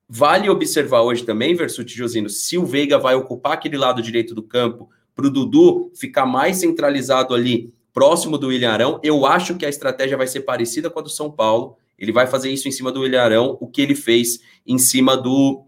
Vale 0.08 0.50
observar 0.50 1.02
hoje 1.02 1.26
também, 1.26 1.54
Versuti 1.54 1.94
Josino, 1.94 2.30
se 2.30 2.58
o 2.58 2.66
Veiga 2.66 2.98
vai 2.98 3.14
ocupar 3.14 3.52
aquele 3.52 3.78
lado 3.78 4.02
direito 4.02 4.34
do 4.34 4.42
campo 4.42 4.90
para 5.14 5.28
o 5.28 5.30
Dudu 5.30 5.92
ficar 5.94 6.26
mais 6.26 6.56
centralizado 6.56 7.34
ali, 7.34 7.74
próximo 7.94 8.38
do 8.38 8.50
Ilharão, 8.50 8.98
eu 9.04 9.26
acho 9.26 9.56
que 9.56 9.66
a 9.66 9.70
estratégia 9.70 10.16
vai 10.16 10.28
ser 10.28 10.42
parecida 10.42 10.90
com 10.90 11.00
a 11.00 11.02
do 11.02 11.10
São 11.10 11.30
Paulo. 11.30 11.76
Ele 12.00 12.14
vai 12.14 12.28
fazer 12.28 12.50
isso 12.50 12.70
em 12.70 12.72
cima 12.72 12.94
do 12.94 13.06
Ilharão, 13.06 13.58
o 13.60 13.68
que 13.68 13.82
ele 13.82 13.96
fez 13.96 14.40
em 14.66 14.78
cima 14.78 15.18
do 15.18 15.66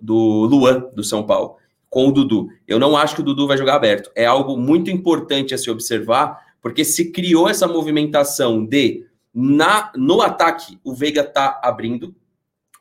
do 0.00 0.46
Luan, 0.46 0.88
do 0.94 1.04
São 1.04 1.22
Paulo, 1.22 1.56
com 1.90 2.08
o 2.08 2.12
Dudu. 2.12 2.48
Eu 2.66 2.78
não 2.78 2.96
acho 2.96 3.14
que 3.14 3.20
o 3.20 3.24
Dudu 3.24 3.46
vai 3.46 3.58
jogar 3.58 3.74
aberto. 3.74 4.10
É 4.14 4.24
algo 4.24 4.56
muito 4.56 4.90
importante 4.90 5.54
a 5.54 5.58
se 5.58 5.70
observar, 5.70 6.40
Porque 6.64 6.82
se 6.82 7.12
criou 7.12 7.46
essa 7.46 7.68
movimentação 7.68 8.64
de 8.64 9.04
na 9.34 9.92
no 9.94 10.22
ataque 10.22 10.78
o 10.82 10.94
Veiga 10.94 11.22
tá 11.22 11.60
abrindo 11.62 12.14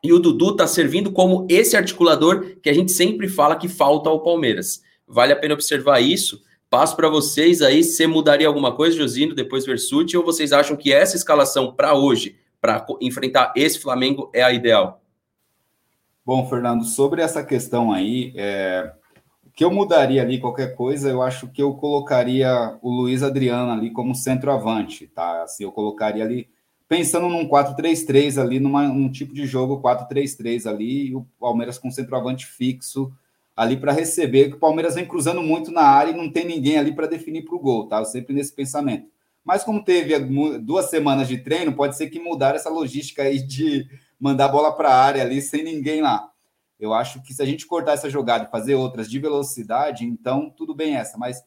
e 0.02 0.14
o 0.14 0.20
Dudu 0.20 0.56
tá 0.56 0.66
servindo 0.66 1.12
como 1.12 1.46
esse 1.50 1.76
articulador 1.76 2.56
que 2.64 2.70
a 2.70 2.74
gente 2.74 2.94
sempre 2.94 3.28
fala 3.28 3.58
que 3.58 3.68
falta 3.68 4.10
ao 4.10 4.24
Palmeiras. 4.24 4.82
Vale 5.06 5.34
a 5.34 5.36
pena 5.36 5.54
observar 5.54 6.00
isso. 6.00 6.42
Passo 6.70 6.96
para 6.96 7.10
vocês 7.10 7.62
aí, 7.62 7.84
se 7.84 8.08
mudaria 8.08 8.48
alguma 8.48 8.74
coisa, 8.74 8.96
Josino, 8.96 9.36
depois 9.36 9.66
Versuti, 9.66 10.16
ou 10.16 10.24
vocês 10.24 10.54
acham 10.54 10.78
que 10.78 10.94
essa 10.94 11.18
escalação 11.18 11.74
para 11.74 11.94
hoje, 11.94 12.38
para 12.62 12.86
enfrentar 13.02 13.52
esse 13.54 13.80
Flamengo, 13.80 14.32
é 14.34 14.42
a 14.42 14.54
ideal? 14.54 15.02
Bom, 16.26 16.48
Fernando, 16.50 16.86
sobre 16.86 17.22
essa 17.22 17.44
questão 17.44 17.92
aí, 17.92 18.32
é, 18.38 18.94
que 19.56 19.64
eu 19.64 19.72
mudaria 19.72 20.22
ali, 20.22 20.40
qualquer 20.40 20.76
coisa, 20.76 21.10
eu 21.10 21.22
acho 21.22 21.48
que 21.48 21.62
eu 21.62 21.74
colocaria 21.76 22.78
o 22.82 22.90
Luiz 22.90 23.22
Adriano 23.22 23.72
ali 23.72 23.92
como 23.92 24.16
centroavante, 24.16 25.08
tá? 25.08 25.44
Assim, 25.44 25.64
eu 25.64 25.72
colocaria 25.72 26.24
ali, 26.24 26.50
pensando 26.88 27.30
num 27.30 27.48
4-3-3 27.48 28.42
ali, 28.42 28.60
numa, 28.60 28.88
num 28.88 29.12
tipo 29.12 29.34
de 29.34 29.46
jogo 29.46 29.80
4-3-3 29.82 30.66
ali, 30.68 31.10
e 31.10 31.16
o 31.16 31.26
Palmeiras 31.40 31.78
com 31.78 31.92
centroavante 31.92 32.48
fixo, 32.48 33.14
ali 33.56 33.78
para 33.78 33.92
receber, 33.92 34.50
que 34.50 34.56
o 34.56 34.60
Palmeiras 34.60 34.96
vem 34.96 35.06
cruzando 35.06 35.44
muito 35.44 35.72
na 35.72 35.84
área 35.84 36.12
e 36.12 36.18
não 36.18 36.32
tem 36.32 36.46
ninguém 36.46 36.78
ali 36.80 36.92
para 36.92 37.06
definir 37.06 37.44
para 37.44 37.56
o 37.56 37.60
gol, 37.60 37.88
tá? 37.88 38.00
Eu 38.00 38.06
sempre 38.06 38.34
nesse 38.34 38.52
pensamento. 38.52 39.08
Mas 39.46 39.64
como 39.64 39.84
teve 39.84 40.18
duas 40.60 40.90
semanas 40.90 41.28
de 41.28 41.38
treino, 41.38 41.74
pode 41.74 41.96
ser 41.96 42.10
que 42.10 42.20
mudar 42.20 42.56
essa 42.56 42.70
logística 42.70 43.22
aí 43.22 43.46
de 43.46 43.86
mandar 44.20 44.46
a 44.46 44.50
bola 44.50 44.72
para 44.72 44.90
a 44.90 45.04
área 45.04 45.22
ali 45.22 45.42
sem 45.42 45.64
ninguém 45.64 46.02
lá. 46.02 46.33
Eu 46.80 46.94
acho 46.94 47.22
que 47.22 47.34
se 47.34 47.42
a 47.42 47.46
gente 47.46 47.66
cortar 47.66 47.94
essa 47.94 48.10
jogada 48.10 48.46
e 48.46 48.52
fazer 48.52 48.76
outras 48.76 49.10
de 49.10 49.20
velocidade, 49.20 50.06
então 50.06 50.50
tudo 50.50 50.76
bem 50.76 50.96
essa. 50.96 51.18
Mas 51.18 51.44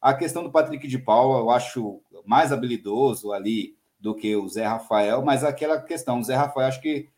a 0.00 0.14
questão 0.14 0.42
do 0.42 0.52
Patrick 0.52 0.86
de 0.86 0.98
Paula, 0.98 1.40
eu 1.40 1.50
acho 1.50 2.00
mais 2.24 2.52
habilidoso 2.52 3.32
ali 3.32 3.76
do 3.98 4.14
que 4.14 4.36
o 4.36 4.48
Zé 4.48 4.64
Rafael, 4.64 5.24
mas 5.24 5.42
aquela 5.42 5.80
questão, 5.80 6.20
o 6.20 6.24
Zé 6.24 6.36
Rafael, 6.36 6.68
acho 6.68 6.80
que 6.80 7.08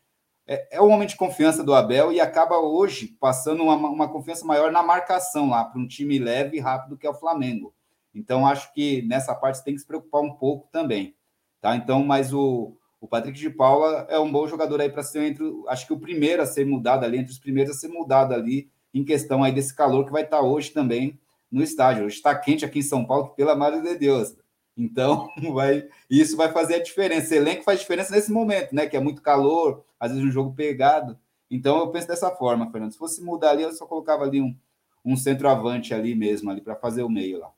é, 0.47 0.77
é 0.77 0.81
um 0.81 0.89
homem 0.89 1.07
de 1.07 1.15
confiança 1.15 1.63
do 1.63 1.73
Abel 1.73 2.11
e 2.11 2.19
acaba 2.19 2.57
hoje 2.57 3.15
passando 3.19 3.63
uma, 3.63 3.75
uma 3.75 4.09
confiança 4.09 4.45
maior 4.45 4.71
na 4.71 4.81
marcação 4.81 5.49
lá, 5.49 5.63
para 5.63 5.79
um 5.79 5.87
time 5.87 6.17
leve 6.17 6.57
e 6.57 6.59
rápido 6.59 6.97
que 6.97 7.05
é 7.05 7.09
o 7.09 7.13
Flamengo. 7.13 7.73
Então, 8.13 8.45
acho 8.45 8.73
que 8.73 9.01
nessa 9.03 9.33
parte 9.33 9.63
tem 9.63 9.73
que 9.73 9.79
se 9.79 9.87
preocupar 9.87 10.21
um 10.21 10.33
pouco 10.33 10.67
também. 10.71 11.15
Tá? 11.61 11.75
Então, 11.75 12.03
mas 12.03 12.33
o, 12.33 12.75
o 13.01 13.07
Patrick 13.07 13.37
de 13.37 13.49
Paula 13.49 14.05
é 14.09 14.19
um 14.19 14.31
bom 14.31 14.47
jogador 14.47 14.79
aí 14.79 14.87
para 14.87 15.01
ser 15.01 15.23
entre, 15.23 15.43
acho 15.67 15.87
que 15.87 15.91
o 15.91 15.99
primeiro 15.99 16.43
a 16.43 16.45
ser 16.45 16.67
mudado 16.67 17.03
ali, 17.03 17.17
entre 17.17 17.31
os 17.31 17.39
primeiros 17.39 17.75
a 17.75 17.79
ser 17.79 17.87
mudado 17.87 18.31
ali, 18.31 18.69
em 18.93 19.03
questão 19.03 19.43
aí 19.43 19.51
desse 19.51 19.75
calor 19.75 20.05
que 20.05 20.11
vai 20.11 20.21
estar 20.21 20.41
hoje 20.41 20.69
também 20.69 21.19
no 21.51 21.63
estádio. 21.63 22.05
Hoje 22.05 22.17
está 22.17 22.35
quente 22.35 22.63
aqui 22.63 22.77
em 22.77 22.83
São 22.83 23.03
Paulo, 23.03 23.29
pela 23.29 23.55
madre 23.55 23.81
de 23.81 23.97
Deus. 23.97 24.35
Então, 24.77 25.27
vai, 25.51 25.87
isso 26.07 26.37
vai 26.37 26.51
fazer 26.51 26.75
a 26.75 26.83
diferença. 26.83 27.35
Elenco 27.35 27.63
faz 27.63 27.79
diferença 27.79 28.13
nesse 28.13 28.31
momento, 28.31 28.75
né? 28.75 28.85
Que 28.85 28.95
é 28.95 28.99
muito 28.99 29.23
calor, 29.23 29.83
às 29.99 30.11
vezes 30.11 30.23
um 30.23 30.31
jogo 30.31 30.53
pegado. 30.53 31.17
Então, 31.49 31.79
eu 31.79 31.87
penso 31.87 32.07
dessa 32.07 32.29
forma, 32.29 32.69
Fernando. 32.69 32.91
Se 32.91 32.99
fosse 32.99 33.23
mudar 33.23 33.49
ali, 33.49 33.63
eu 33.63 33.73
só 33.73 33.87
colocava 33.87 34.25
ali 34.25 34.39
um, 34.39 34.55
um 35.03 35.17
centroavante 35.17 35.91
ali 35.91 36.13
mesmo, 36.13 36.51
ali 36.51 36.61
para 36.61 36.75
fazer 36.75 37.01
o 37.01 37.09
meio 37.09 37.39
lá. 37.39 37.49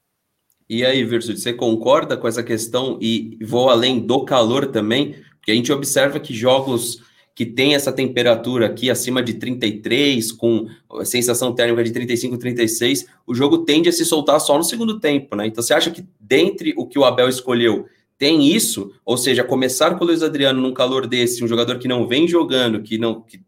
E 0.70 0.86
aí, 0.86 1.04
Versuti, 1.04 1.42
você 1.42 1.54
concorda 1.54 2.16
com 2.16 2.28
essa 2.28 2.42
questão? 2.42 2.98
E 3.02 3.38
vou 3.44 3.70
além 3.70 4.00
do 4.00 4.24
calor 4.24 4.68
também, 4.68 5.16
porque 5.44 5.52
a 5.52 5.56
gente 5.56 5.74
observa 5.74 6.22
que 6.22 6.34
jogos 6.34 7.04
que 7.36 7.46
tem 7.46 7.76
essa 7.76 7.92
temperatura 7.92 8.68
aqui 8.68 8.90
acima 8.90 9.22
de 9.22 9.34
33, 9.34 10.32
com 10.32 10.68
sensação 11.04 11.54
térmica 11.54 11.84
de 11.84 11.92
35, 11.92 12.38
36, 12.38 13.08
o 13.28 13.36
jogo 13.36 13.66
tende 13.66 13.90
a 13.90 13.92
se 13.92 14.06
soltar 14.06 14.40
só 14.40 14.58
no 14.58 14.64
segundo 14.64 15.02
tempo, 15.02 15.36
né? 15.36 15.46
Então 15.46 15.62
você 15.62 15.74
acha 15.74 15.92
que 15.92 16.06
dentre 16.18 16.74
o 16.78 16.88
que 16.88 16.98
o 16.98 17.04
Abel 17.04 17.28
escolheu 17.28 17.88
tem 18.18 18.48
isso? 18.48 18.94
Ou 19.04 19.18
seja, 19.18 19.44
começar 19.44 19.96
com 19.96 20.06
o 20.06 20.08
Luiz 20.08 20.24
Adriano 20.24 20.62
num 20.62 20.74
calor 20.74 21.06
desse, 21.06 21.44
um 21.44 21.48
jogador 21.48 21.78
que 21.78 21.90
não 21.90 22.08
vem 22.08 22.26
jogando, 22.26 22.82
que 22.82 22.98
não. 22.98 23.20
Que, 23.22 23.42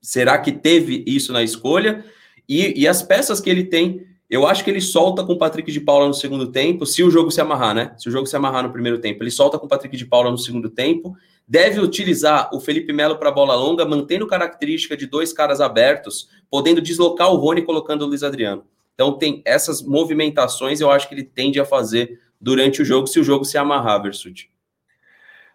será 0.00 0.38
que 0.38 0.50
teve 0.50 1.04
isso 1.06 1.30
na 1.30 1.42
escolha? 1.42 2.02
E, 2.48 2.80
e 2.80 2.88
as 2.88 3.02
peças 3.02 3.38
que 3.38 3.50
ele 3.50 3.64
tem 3.64 4.06
eu 4.34 4.46
acho 4.46 4.64
que 4.64 4.70
ele 4.70 4.80
solta 4.80 5.24
com 5.24 5.34
o 5.34 5.38
Patrick 5.38 5.70
de 5.70 5.80
Paula 5.80 6.06
no 6.06 6.14
segundo 6.14 6.50
tempo, 6.50 6.86
se 6.86 7.02
o 7.02 7.10
jogo 7.10 7.30
se 7.30 7.40
amarrar, 7.40 7.74
né? 7.74 7.94
Se 7.98 8.08
o 8.08 8.12
jogo 8.12 8.26
se 8.26 8.36
amarrar 8.36 8.62
no 8.62 8.72
primeiro 8.72 8.98
tempo, 8.98 9.22
ele 9.22 9.30
solta 9.30 9.58
com 9.58 9.66
o 9.66 9.68
Patrick 9.68 9.96
de 9.96 10.06
Paula 10.06 10.30
no 10.30 10.38
segundo 10.38 10.68
tempo 10.70 11.16
deve 11.46 11.80
utilizar 11.80 12.48
o 12.54 12.60
Felipe 12.60 12.92
Melo 12.92 13.18
para 13.18 13.30
bola 13.30 13.54
longa, 13.54 13.84
mantendo 13.84 14.26
característica 14.26 14.96
de 14.96 15.06
dois 15.06 15.32
caras 15.32 15.60
abertos, 15.60 16.30
podendo 16.50 16.80
deslocar 16.80 17.30
o 17.30 17.36
Rony 17.36 17.62
colocando 17.62 18.02
o 18.02 18.06
Luiz 18.06 18.22
Adriano. 18.22 18.66
Então 18.94 19.18
tem 19.18 19.42
essas 19.44 19.82
movimentações, 19.82 20.80
eu 20.80 20.90
acho 20.90 21.08
que 21.08 21.14
ele 21.14 21.24
tende 21.24 21.60
a 21.60 21.64
fazer 21.64 22.20
durante 22.40 22.80
o 22.80 22.84
jogo, 22.84 23.06
se 23.06 23.18
o 23.20 23.24
jogo 23.24 23.44
se 23.44 23.58
amarrar, 23.58 24.02
Versuti. 24.02 24.50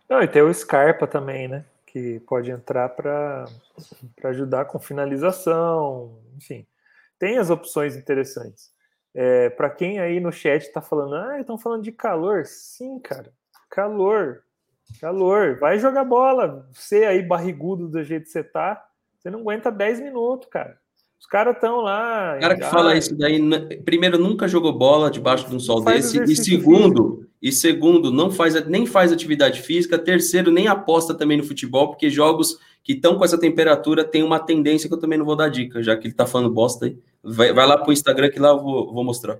Não, 0.09 0.21
e 0.21 0.27
tem 0.27 0.41
o 0.41 0.53
Scarpa 0.53 1.07
também, 1.07 1.47
né? 1.47 1.65
Que 1.85 2.19
pode 2.21 2.51
entrar 2.51 2.89
para 2.89 3.45
ajudar 4.25 4.65
com 4.65 4.79
finalização, 4.79 6.17
enfim. 6.37 6.65
Tem 7.19 7.37
as 7.37 7.49
opções 7.49 7.95
interessantes. 7.95 8.71
É, 9.13 9.49
para 9.49 9.69
quem 9.69 9.99
aí 9.99 10.19
no 10.19 10.31
chat 10.31 10.61
está 10.61 10.81
falando, 10.81 11.15
ah, 11.15 11.39
estão 11.39 11.57
falando 11.57 11.83
de 11.83 11.91
calor. 11.91 12.45
Sim, 12.45 12.99
cara, 12.99 13.31
calor. 13.69 14.43
Calor, 14.99 15.59
vai 15.59 15.77
jogar 15.77 16.03
bola. 16.03 16.67
Você 16.73 17.05
aí, 17.05 17.21
barrigudo 17.21 17.87
do 17.87 18.03
jeito 18.03 18.23
que 18.23 18.31
você 18.31 18.43
tá, 18.43 18.83
você 19.17 19.29
não 19.29 19.41
aguenta 19.41 19.71
10 19.71 19.99
minutos, 19.99 20.47
cara. 20.49 20.77
Os 21.19 21.25
caras 21.25 21.55
estão 21.55 21.81
lá. 21.81 22.35
O 22.37 22.39
cara 22.39 22.55
que 22.55 22.63
fala 22.63 22.97
isso 22.97 23.15
daí, 23.17 23.39
primeiro, 23.83 24.17
nunca 24.17 24.47
jogou 24.47 24.71
bola 24.71 25.11
debaixo 25.11 25.49
de 25.49 25.55
um 25.55 25.59
sol 25.59 25.83
desse, 25.83 26.23
e 26.23 26.35
segundo, 26.35 27.17
físico. 27.17 27.31
e 27.41 27.51
segundo, 27.51 28.11
não 28.11 28.31
faz, 28.31 28.65
nem 28.65 28.85
faz 28.85 29.11
atividade 29.11 29.61
física, 29.61 29.99
terceiro, 29.99 30.49
nem 30.49 30.69
aposta 30.69 31.13
também 31.13 31.37
no 31.37 31.43
futebol, 31.43 31.89
porque 31.89 32.09
jogos 32.09 32.57
que 32.81 32.93
estão 32.93 33.17
com 33.17 33.25
essa 33.25 33.37
temperatura 33.37 34.05
tem 34.05 34.23
uma 34.23 34.39
tendência 34.39 34.87
que 34.87 34.95
eu 34.95 34.99
também 34.99 35.19
não 35.19 35.25
vou 35.25 35.35
dar 35.35 35.49
dica, 35.49 35.83
já 35.83 35.97
que 35.97 36.07
ele 36.07 36.13
tá 36.13 36.25
falando 36.25 36.49
bosta 36.49 36.85
aí. 36.85 36.97
Vai, 37.23 37.53
vai 37.53 37.65
lá 37.65 37.77
pro 37.77 37.93
Instagram 37.93 38.29
que 38.29 38.39
lá 38.39 38.49
eu 38.49 38.59
vou, 38.59 38.93
vou 38.93 39.03
mostrar. 39.03 39.39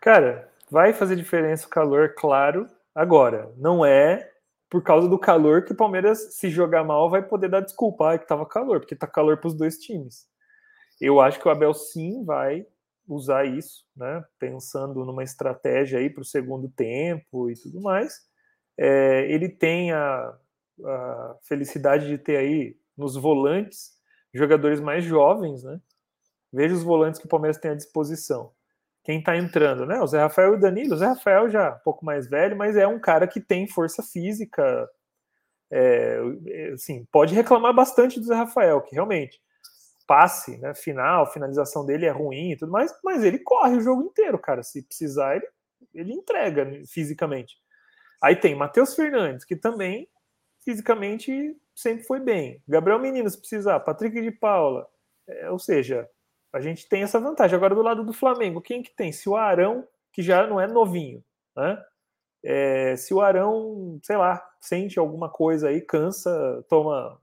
Cara, 0.00 0.50
vai 0.70 0.92
fazer 0.92 1.16
diferença 1.16 1.66
o 1.66 1.70
calor, 1.70 2.14
claro. 2.16 2.66
Agora, 2.94 3.52
não 3.56 3.84
é 3.84 4.30
por 4.68 4.82
causa 4.82 5.06
do 5.06 5.18
calor 5.18 5.64
que 5.64 5.72
o 5.72 5.76
Palmeiras, 5.76 6.34
se 6.34 6.48
jogar 6.48 6.82
mal, 6.82 7.10
vai 7.10 7.22
poder 7.22 7.48
dar 7.48 7.60
desculpa 7.60 8.12
ah, 8.14 8.18
que 8.18 8.26
tava 8.26 8.46
calor, 8.46 8.80
porque 8.80 8.96
tá 8.96 9.06
calor 9.06 9.36
para 9.36 9.48
os 9.48 9.54
dois 9.54 9.76
times. 9.76 10.26
Eu 10.98 11.20
acho 11.20 11.38
que 11.38 11.46
o 11.46 11.50
Abel 11.50 11.74
sim 11.74 12.24
vai 12.24 12.66
usar 13.06 13.44
isso, 13.44 13.84
né? 13.94 14.24
Pensando 14.38 15.04
numa 15.04 15.22
estratégia 15.22 15.98
aí 15.98 16.08
para 16.08 16.22
o 16.22 16.24
segundo 16.24 16.70
tempo 16.70 17.50
e 17.50 17.54
tudo 17.54 17.82
mais. 17.82 18.20
É, 18.78 19.30
ele 19.30 19.48
tem 19.48 19.92
a, 19.92 20.34
a, 20.84 21.36
felicidade 21.42 22.08
de 22.08 22.16
ter 22.16 22.36
aí 22.36 22.76
nos 22.96 23.14
volantes 23.14 23.92
jogadores 24.32 24.80
mais 24.80 25.04
jovens, 25.04 25.62
né? 25.62 25.78
Veja 26.52 26.74
os 26.74 26.82
volantes 26.82 27.20
que 27.20 27.26
o 27.26 27.30
Palmeiras 27.30 27.58
tem 27.58 27.70
à 27.70 27.74
disposição 27.74 28.52
quem 29.04 29.18
está 29.18 29.36
entrando, 29.36 29.84
né? 29.84 30.00
O 30.00 30.06
Zé 30.06 30.20
Rafael 30.20 30.54
e 30.54 30.56
o 30.56 30.60
Danilo. 30.60 30.94
O 30.94 30.96
Zé 30.96 31.06
Rafael 31.06 31.50
já 31.50 31.74
um 31.74 31.78
pouco 31.80 32.04
mais 32.04 32.28
velho, 32.28 32.56
mas 32.56 32.76
é 32.76 32.86
um 32.86 33.00
cara 33.00 33.26
que 33.26 33.40
tem 33.40 33.66
força 33.66 34.02
física. 34.02 34.88
É, 35.70 36.20
assim, 36.74 37.04
pode 37.10 37.34
reclamar 37.34 37.74
bastante 37.74 38.20
do 38.20 38.26
Zé 38.26 38.34
Rafael, 38.34 38.80
que 38.82 38.94
realmente 38.94 39.40
passe, 40.06 40.58
né, 40.58 40.74
final, 40.74 41.32
finalização 41.32 41.86
dele 41.86 42.06
é 42.06 42.10
ruim 42.10 42.52
e 42.52 42.56
tudo 42.56 42.70
mais, 42.70 42.92
mas 43.02 43.24
ele 43.24 43.38
corre 43.38 43.76
o 43.76 43.80
jogo 43.80 44.02
inteiro, 44.02 44.38
cara. 44.38 44.62
Se 44.62 44.82
precisar, 44.82 45.36
ele, 45.36 45.46
ele 45.94 46.12
entrega 46.12 46.70
fisicamente. 46.86 47.56
Aí 48.22 48.36
tem 48.36 48.54
Matheus 48.54 48.94
Fernandes, 48.94 49.44
que 49.44 49.56
também 49.56 50.08
fisicamente 50.64 51.56
sempre 51.74 52.04
foi 52.04 52.20
bem. 52.20 52.62
Gabriel 52.68 53.00
Menino, 53.00 53.28
se 53.28 53.38
precisar, 53.38 53.80
Patrick 53.80 54.20
de 54.20 54.30
Paula, 54.30 54.86
é, 55.26 55.50
ou 55.50 55.58
seja, 55.58 56.08
a 56.52 56.60
gente 56.60 56.88
tem 56.88 57.02
essa 57.02 57.18
vantagem. 57.18 57.56
Agora, 57.56 57.74
do 57.74 57.82
lado 57.82 58.04
do 58.04 58.12
Flamengo, 58.12 58.60
quem 58.60 58.82
que 58.82 58.94
tem? 58.94 59.12
Se 59.12 59.28
o 59.28 59.36
Arão, 59.36 59.86
que 60.12 60.22
já 60.22 60.46
não 60.46 60.60
é 60.60 60.66
novinho, 60.66 61.24
né? 61.56 61.82
É, 62.44 62.96
se 62.96 63.14
o 63.14 63.20
Arão, 63.20 63.98
sei 64.02 64.16
lá, 64.16 64.44
sente 64.60 64.98
alguma 64.98 65.30
coisa 65.30 65.68
aí, 65.68 65.80
cansa, 65.80 66.64
toma 66.68 67.18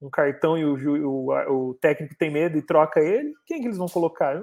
um 0.00 0.10
cartão 0.10 0.58
e 0.58 0.64
o, 0.64 0.74
o, 1.08 1.70
o 1.70 1.74
técnico 1.74 2.14
tem 2.18 2.30
medo 2.30 2.58
e 2.58 2.62
troca 2.62 3.00
ele, 3.00 3.32
quem 3.46 3.60
que 3.60 3.66
eles 3.66 3.78
vão 3.78 3.86
colocar? 3.86 4.42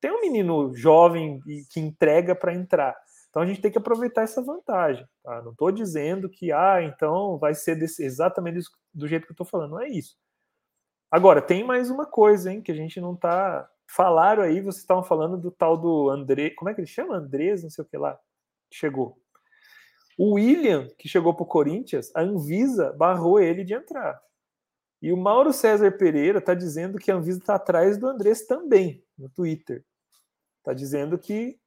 Tem 0.00 0.10
um 0.10 0.20
menino 0.20 0.74
jovem 0.74 1.40
que 1.70 1.80
entrega 1.80 2.34
para 2.34 2.54
entrar. 2.54 2.96
Então 3.28 3.42
a 3.42 3.46
gente 3.46 3.60
tem 3.60 3.70
que 3.70 3.78
aproveitar 3.78 4.22
essa 4.22 4.40
vantagem. 4.40 5.04
Tá? 5.22 5.42
Não 5.42 5.50
estou 5.50 5.72
dizendo 5.72 6.28
que, 6.28 6.52
ah, 6.52 6.82
então 6.82 7.36
vai 7.38 7.52
ser 7.54 7.74
desse, 7.74 8.04
exatamente 8.04 8.60
do 8.92 9.08
jeito 9.08 9.26
que 9.26 9.32
eu 9.32 9.34
estou 9.34 9.46
falando. 9.46 9.72
Não 9.72 9.80
é 9.80 9.88
isso. 9.88 10.16
Agora, 11.14 11.40
tem 11.40 11.62
mais 11.62 11.90
uma 11.90 12.04
coisa, 12.04 12.52
hein, 12.52 12.60
que 12.60 12.72
a 12.72 12.74
gente 12.74 13.00
não 13.00 13.14
tá. 13.14 13.70
Falaram 13.86 14.42
aí, 14.42 14.60
vocês 14.60 14.82
estavam 14.82 15.04
falando 15.04 15.38
do 15.38 15.48
tal 15.48 15.76
do 15.76 16.10
André. 16.10 16.50
Como 16.50 16.68
é 16.68 16.74
que 16.74 16.80
ele 16.80 16.88
chama? 16.88 17.14
Andrés, 17.14 17.62
não 17.62 17.70
sei 17.70 17.84
o 17.84 17.86
que 17.86 17.96
lá. 17.96 18.18
Chegou. 18.68 19.16
O 20.18 20.32
William, 20.32 20.88
que 20.98 21.08
chegou 21.08 21.32
para 21.32 21.44
o 21.44 21.46
Corinthians, 21.46 22.10
a 22.16 22.22
Anvisa 22.22 22.92
barrou 22.94 23.38
ele 23.38 23.62
de 23.62 23.74
entrar. 23.74 24.20
E 25.00 25.12
o 25.12 25.16
Mauro 25.16 25.52
César 25.52 25.92
Pereira 25.92 26.40
está 26.40 26.52
dizendo 26.52 26.98
que 26.98 27.12
a 27.12 27.14
Anvisa 27.14 27.38
está 27.38 27.54
atrás 27.54 27.96
do 27.96 28.08
Andrés 28.08 28.44
também, 28.44 29.00
no 29.16 29.28
Twitter. 29.28 29.84
Está 30.58 30.72
dizendo 30.72 31.16
que 31.16 31.60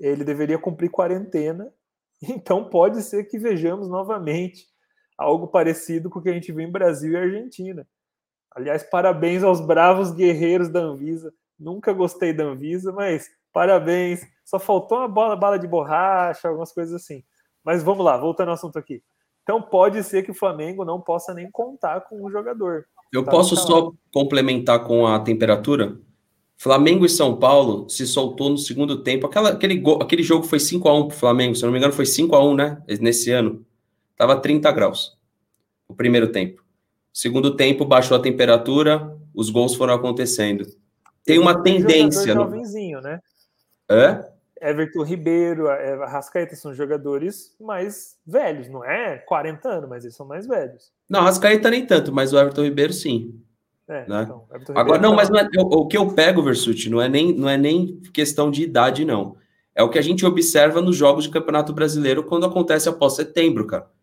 ele 0.00 0.24
deveria 0.24 0.58
cumprir 0.58 0.88
quarentena 0.88 1.70
Então 2.22 2.70
pode 2.70 3.02
ser 3.02 3.24
que 3.24 3.38
vejamos 3.38 3.90
novamente 3.90 4.66
algo 5.18 5.48
parecido 5.48 6.08
com 6.08 6.18
o 6.18 6.22
que 6.22 6.30
a 6.30 6.32
gente 6.32 6.50
viu 6.50 6.66
em 6.66 6.72
Brasil 6.72 7.12
e 7.12 7.16
Argentina. 7.16 7.86
Aliás, 8.56 8.82
parabéns 8.82 9.42
aos 9.42 9.60
bravos 9.60 10.10
guerreiros 10.10 10.70
da 10.70 10.80
Anvisa. 10.80 11.30
Nunca 11.60 11.92
gostei 11.92 12.32
da 12.32 12.44
Anvisa, 12.44 12.90
mas 12.90 13.28
parabéns. 13.52 14.26
Só 14.46 14.58
faltou 14.58 14.96
uma 14.96 15.08
bola, 15.08 15.36
bala 15.36 15.58
de 15.58 15.68
borracha, 15.68 16.48
algumas 16.48 16.72
coisas 16.72 16.94
assim. 16.94 17.22
Mas 17.62 17.82
vamos 17.82 18.02
lá, 18.02 18.16
voltando 18.16 18.48
ao 18.48 18.54
assunto 18.54 18.78
aqui. 18.78 19.02
Então 19.42 19.60
pode 19.60 20.02
ser 20.02 20.22
que 20.22 20.30
o 20.30 20.34
Flamengo 20.34 20.86
não 20.86 20.98
possa 20.98 21.34
nem 21.34 21.50
contar 21.50 22.00
com 22.00 22.24
o 22.24 22.30
jogador. 22.30 22.86
Eu 23.12 23.22
tá 23.22 23.30
posso 23.30 23.54
só 23.56 23.92
complementar 24.10 24.84
com 24.84 25.06
a 25.06 25.20
temperatura? 25.20 26.00
Flamengo 26.56 27.04
e 27.04 27.10
São 27.10 27.36
Paulo 27.36 27.86
se 27.90 28.06
soltou 28.06 28.48
no 28.48 28.56
segundo 28.56 29.02
tempo. 29.02 29.26
Aquela, 29.26 29.50
aquele, 29.50 29.82
aquele 30.00 30.22
jogo 30.22 30.46
foi 30.46 30.58
5 30.58 30.88
a 30.88 30.94
1 30.94 31.08
para 31.08 31.14
o 31.14 31.18
Flamengo, 31.18 31.54
se 31.54 31.62
não 31.62 31.70
me 31.70 31.76
engano, 31.76 31.92
foi 31.92 32.06
5 32.06 32.34
a 32.34 32.42
1 32.42 32.54
né? 32.54 32.82
Nesse 33.00 33.30
ano. 33.30 33.66
Tava 34.16 34.40
30 34.40 34.72
graus 34.72 35.14
o 35.86 35.94
primeiro 35.94 36.32
tempo. 36.32 36.65
Segundo 37.16 37.56
tempo, 37.56 37.86
baixou 37.86 38.14
a 38.14 38.20
temperatura, 38.20 39.16
os 39.34 39.48
gols 39.48 39.74
foram 39.74 39.94
acontecendo. 39.94 40.66
Tem 41.24 41.38
uma 41.38 41.62
tendência. 41.62 42.34
Um 42.34 42.44
jovenzinho, 42.44 43.00
né? 43.00 43.20
É? 43.88 44.22
Everton 44.60 45.02
Ribeiro, 45.02 45.66
Rascaeta 46.04 46.54
são 46.54 46.74
jogadores 46.74 47.56
mais 47.58 48.18
velhos, 48.26 48.68
não 48.68 48.84
é 48.84 49.16
40 49.16 49.66
anos, 49.66 49.88
mas 49.88 50.04
eles 50.04 50.14
são 50.14 50.26
mais 50.26 50.46
velhos. 50.46 50.92
Não, 51.08 51.22
Rascaeta 51.22 51.70
nem 51.70 51.86
tanto, 51.86 52.12
mas 52.12 52.34
o 52.34 52.38
Everton 52.38 52.64
Ribeiro 52.64 52.92
sim. 52.92 53.40
É, 53.88 54.06
né? 54.06 54.24
então, 54.24 54.76
Agora, 54.76 55.00
não, 55.00 55.12
tá 55.12 55.16
mas 55.16 55.30
não 55.30 55.38
é, 55.38 55.48
o, 55.56 55.62
o, 55.62 55.88
que 55.88 55.96
eu 55.96 56.12
pego, 56.12 56.42
Versuti, 56.42 56.90
não 56.90 57.00
é, 57.00 57.08
nem, 57.08 57.34
não 57.34 57.48
é 57.48 57.56
nem 57.56 57.98
questão 58.12 58.50
de 58.50 58.62
idade, 58.62 59.06
não. 59.06 59.38
É 59.74 59.82
o 59.82 59.88
que 59.88 59.98
a 59.98 60.02
gente 60.02 60.26
observa 60.26 60.82
nos 60.82 60.96
jogos 60.96 61.24
de 61.24 61.30
Campeonato 61.30 61.72
Brasileiro 61.72 62.24
quando 62.24 62.44
acontece 62.44 62.90
após 62.90 63.14
setembro, 63.14 63.66
cara. 63.66 63.95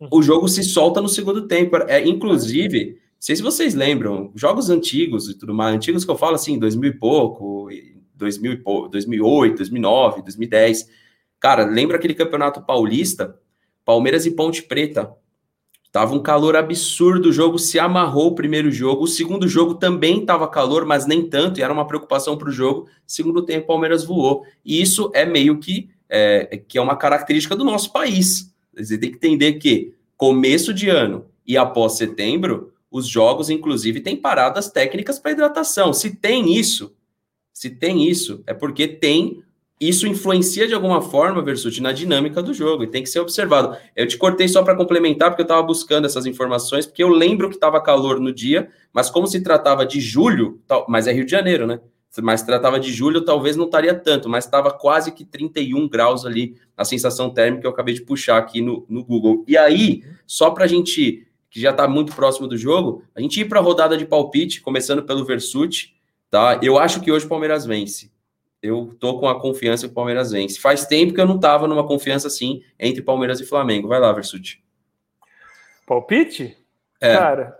Uhum. 0.00 0.08
O 0.12 0.22
jogo 0.22 0.48
se 0.48 0.62
solta 0.62 1.00
no 1.00 1.08
segundo 1.08 1.46
tempo. 1.46 1.76
É, 1.88 2.06
inclusive, 2.06 2.90
não 2.90 2.96
sei 3.18 3.36
se 3.36 3.42
vocês 3.42 3.74
lembram, 3.74 4.30
jogos 4.34 4.70
antigos 4.70 5.28
e 5.28 5.34
tudo 5.34 5.54
mais, 5.54 5.74
antigos 5.74 6.04
que 6.04 6.10
eu 6.10 6.16
falo 6.16 6.34
assim, 6.34 6.58
2000 6.58 6.90
e 6.90 6.94
pouco, 6.94 7.68
2000 8.14 8.52
e 8.52 8.56
pouco, 8.56 8.88
2008, 8.88 9.56
2009, 9.56 10.22
2010. 10.22 10.88
Cara, 11.40 11.64
lembra 11.64 11.96
aquele 11.96 12.14
Campeonato 12.14 12.62
Paulista? 12.62 13.38
Palmeiras 13.84 14.26
e 14.26 14.32
Ponte 14.32 14.62
Preta. 14.62 15.12
Tava 15.92 16.14
um 16.14 16.22
calor 16.22 16.56
absurdo, 16.56 17.30
o 17.30 17.32
jogo 17.32 17.58
se 17.58 17.78
amarrou 17.78 18.26
o 18.26 18.34
primeiro 18.34 18.70
jogo, 18.70 19.04
o 19.04 19.06
segundo 19.06 19.48
jogo 19.48 19.76
também 19.76 20.26
tava 20.26 20.46
calor, 20.46 20.84
mas 20.84 21.06
nem 21.06 21.26
tanto, 21.26 21.58
e 21.58 21.62
era 21.62 21.72
uma 21.72 21.86
preocupação 21.86 22.36
para 22.36 22.50
o 22.50 22.52
jogo. 22.52 22.86
Segundo 23.06 23.42
tempo, 23.42 23.64
o 23.64 23.66
Palmeiras 23.68 24.04
voou. 24.04 24.44
E 24.62 24.82
isso 24.82 25.10
é 25.14 25.24
meio 25.24 25.58
que 25.58 25.88
é, 26.08 26.62
que 26.68 26.76
é 26.76 26.82
uma 26.82 26.96
característica 26.96 27.56
do 27.56 27.64
nosso 27.64 27.92
país. 27.92 28.54
Você 28.76 28.98
tem 28.98 29.10
que 29.10 29.16
entender 29.16 29.54
que 29.54 29.94
começo 30.16 30.72
de 30.72 30.88
ano 30.88 31.26
e 31.46 31.56
após 31.56 31.96
setembro, 31.96 32.72
os 32.90 33.06
jogos, 33.06 33.50
inclusive, 33.50 34.00
têm 34.00 34.16
paradas 34.16 34.68
técnicas 34.68 35.18
para 35.18 35.32
hidratação. 35.32 35.92
Se 35.92 36.16
tem 36.16 36.56
isso, 36.56 36.94
se 37.52 37.70
tem 37.70 38.08
isso, 38.08 38.42
é 38.46 38.54
porque 38.54 38.86
tem 38.88 39.42
isso 39.78 40.06
influencia 40.06 40.66
de 40.66 40.74
alguma 40.74 41.02
forma, 41.02 41.42
Versuti, 41.42 41.82
na 41.82 41.92
dinâmica 41.92 42.42
do 42.42 42.54
jogo 42.54 42.84
e 42.84 42.86
tem 42.86 43.02
que 43.02 43.10
ser 43.10 43.20
observado. 43.20 43.76
Eu 43.94 44.08
te 44.08 44.16
cortei 44.16 44.48
só 44.48 44.62
para 44.62 44.74
complementar, 44.74 45.30
porque 45.30 45.42
eu 45.42 45.46
estava 45.46 45.62
buscando 45.62 46.06
essas 46.06 46.24
informações, 46.24 46.86
porque 46.86 47.02
eu 47.02 47.10
lembro 47.10 47.48
que 47.50 47.56
estava 47.56 47.80
calor 47.80 48.18
no 48.18 48.32
dia, 48.32 48.70
mas 48.92 49.10
como 49.10 49.26
se 49.26 49.42
tratava 49.42 49.84
de 49.84 50.00
julho, 50.00 50.60
mas 50.88 51.06
é 51.06 51.12
Rio 51.12 51.26
de 51.26 51.30
Janeiro, 51.30 51.66
né? 51.66 51.80
Mas 52.22 52.42
tratava 52.42 52.80
de 52.80 52.92
julho, 52.92 53.24
talvez 53.24 53.56
não 53.56 53.66
estaria 53.66 53.94
tanto, 53.94 54.28
mas 54.28 54.44
estava 54.44 54.70
quase 54.70 55.12
que 55.12 55.24
31 55.24 55.88
graus 55.88 56.24
ali 56.24 56.56
a 56.76 56.84
sensação 56.84 57.30
térmica 57.30 57.62
que 57.62 57.66
eu 57.66 57.70
acabei 57.70 57.94
de 57.94 58.02
puxar 58.02 58.38
aqui 58.38 58.60
no, 58.60 58.86
no 58.88 59.04
Google. 59.04 59.44
E 59.46 59.56
aí, 59.56 60.02
só 60.26 60.50
para 60.50 60.64
a 60.64 60.68
gente, 60.68 61.26
que 61.50 61.60
já 61.60 61.70
está 61.70 61.86
muito 61.86 62.14
próximo 62.14 62.46
do 62.46 62.56
jogo, 62.56 63.02
a 63.14 63.20
gente 63.20 63.40
ir 63.40 63.44
para 63.46 63.60
a 63.60 63.62
rodada 63.62 63.96
de 63.96 64.06
palpite, 64.06 64.60
começando 64.60 65.02
pelo 65.02 65.24
Versuti, 65.24 65.94
tá? 66.30 66.58
Eu 66.62 66.78
acho 66.78 67.00
que 67.00 67.12
hoje 67.12 67.26
o 67.26 67.28
Palmeiras 67.28 67.66
vence 67.66 68.10
eu 68.62 68.94
tô 68.98 69.18
com 69.18 69.28
a 69.28 69.40
confiança 69.40 69.86
que 69.86 69.92
o 69.92 69.94
Palmeiras 69.94 70.32
vence. 70.32 70.58
Faz 70.58 70.86
tempo 70.86 71.14
que 71.14 71.20
eu 71.20 71.26
não 71.26 71.38
tava 71.38 71.68
numa 71.68 71.86
confiança 71.86 72.26
assim 72.26 72.62
entre 72.78 73.02
Palmeiras 73.02 73.40
e 73.40 73.46
Flamengo. 73.46 73.88
Vai 73.88 74.00
lá, 74.00 74.12
Versuti. 74.12 74.62
Palpite? 75.86 76.56
É. 77.00 77.14
Cara, 77.14 77.58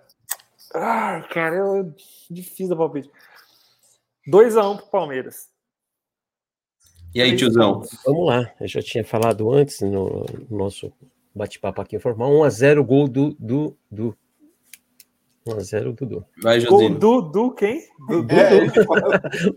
ah, 0.75 1.25
cara, 1.31 1.57
eu 1.57 1.95
difícil 2.31 2.69
da 2.69 2.77
palpite. 2.77 3.11
2x1 4.29 4.73
um 4.73 4.77
pro 4.77 4.87
Palmeiras. 4.87 5.49
E 7.15 7.23
aí, 7.23 7.35
tiozão? 7.35 7.83
Vamos 8.05 8.27
lá. 8.27 8.53
Eu 8.61 8.69
já 8.69 8.83
tinha 8.83 9.05
falado 9.05 9.51
antes 9.51 9.81
no, 9.81 10.27
nosso 10.51 10.93
bate-papo 11.35 11.81
aqui 11.81 11.97
informal. 11.97 12.31
1x0 12.31 12.85
gol 12.85 13.09
do, 13.09 13.35
do, 13.39 13.77
do 13.91 14.17
1x0 15.47 15.95
Dudu. 15.95 16.25
Vai, 16.43 16.61
Josino. 16.61 16.99
Gol 16.99 17.23
do, 17.23 17.23
do 17.23 17.51
quem? 17.53 17.83
Do, 18.09 18.27
é, 18.31 18.67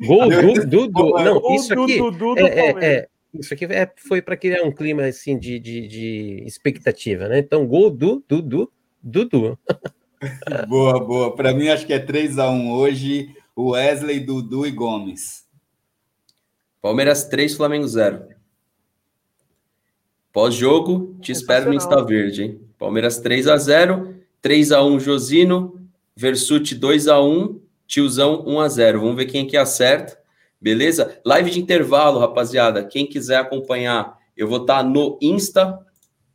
Gol 0.06 0.30
do 0.30 0.66
Dudu. 0.68 1.10
Não, 1.24 1.56
isso 1.56 1.74
aqui. 1.74 1.98
Do, 2.12 2.38
é, 2.38 2.44
é, 2.44 2.86
é, 2.86 3.08
isso 3.34 3.54
aqui 3.54 3.66
é, 3.66 3.92
foi 4.08 4.22
para 4.22 4.38
criar 4.38 4.64
um 4.64 4.72
clima 4.72 5.04
assim 5.04 5.38
de, 5.38 5.60
de, 5.60 5.88
de, 5.88 6.44
expectativa, 6.46 7.28
né? 7.28 7.40
Então, 7.40 7.66
gol 7.66 7.90
do 7.90 8.24
Dudu. 8.28 8.72
Dudu. 9.02 9.58
boa, 10.68 11.00
boa. 11.04 11.36
Para 11.36 11.54
mim, 11.54 11.70
acho 11.70 11.86
que 11.86 11.94
é 11.94 12.00
3x1 12.00 12.72
hoje. 12.72 13.36
Wesley, 13.62 14.22
Dudu 14.22 14.66
e 14.66 14.72
Gomes. 14.72 15.46
Palmeiras 16.82 17.26
3, 17.26 17.56
Flamengo 17.56 17.86
0. 17.86 18.30
Pós-jogo, 20.32 21.18
te 21.20 21.34
espero 21.34 21.66
no 21.66 21.74
Insta 21.74 22.02
Verde, 22.06 22.44
hein? 22.44 22.62
Palmeiras 22.78 23.20
3 23.20 23.48
x 23.48 23.64
0 23.64 24.16
3 24.42 24.72
x 24.72 24.82
1 24.82 25.00
Josino, 25.02 25.90
Versuti 26.16 26.74
2 26.74 27.10
a 27.10 27.22
1 27.22 27.60
Tiozão 27.86 28.44
1 28.46 28.60
a 28.62 28.70
0 28.70 29.02
Vamos 29.02 29.18
ver 29.18 29.26
quem 29.26 29.46
que 29.46 29.58
acerta. 29.58 30.18
Beleza? 30.62 31.20
Live 31.26 31.52
de 31.52 31.60
intervalo, 31.60 32.20
rapaziada. 32.20 32.86
Quem 32.86 33.06
quiser 33.06 33.40
acompanhar, 33.40 34.18
eu 34.38 34.48
vou 34.48 34.62
estar 34.62 34.78
tá 34.78 34.84
no 34.84 35.18
Insta. 35.22 35.78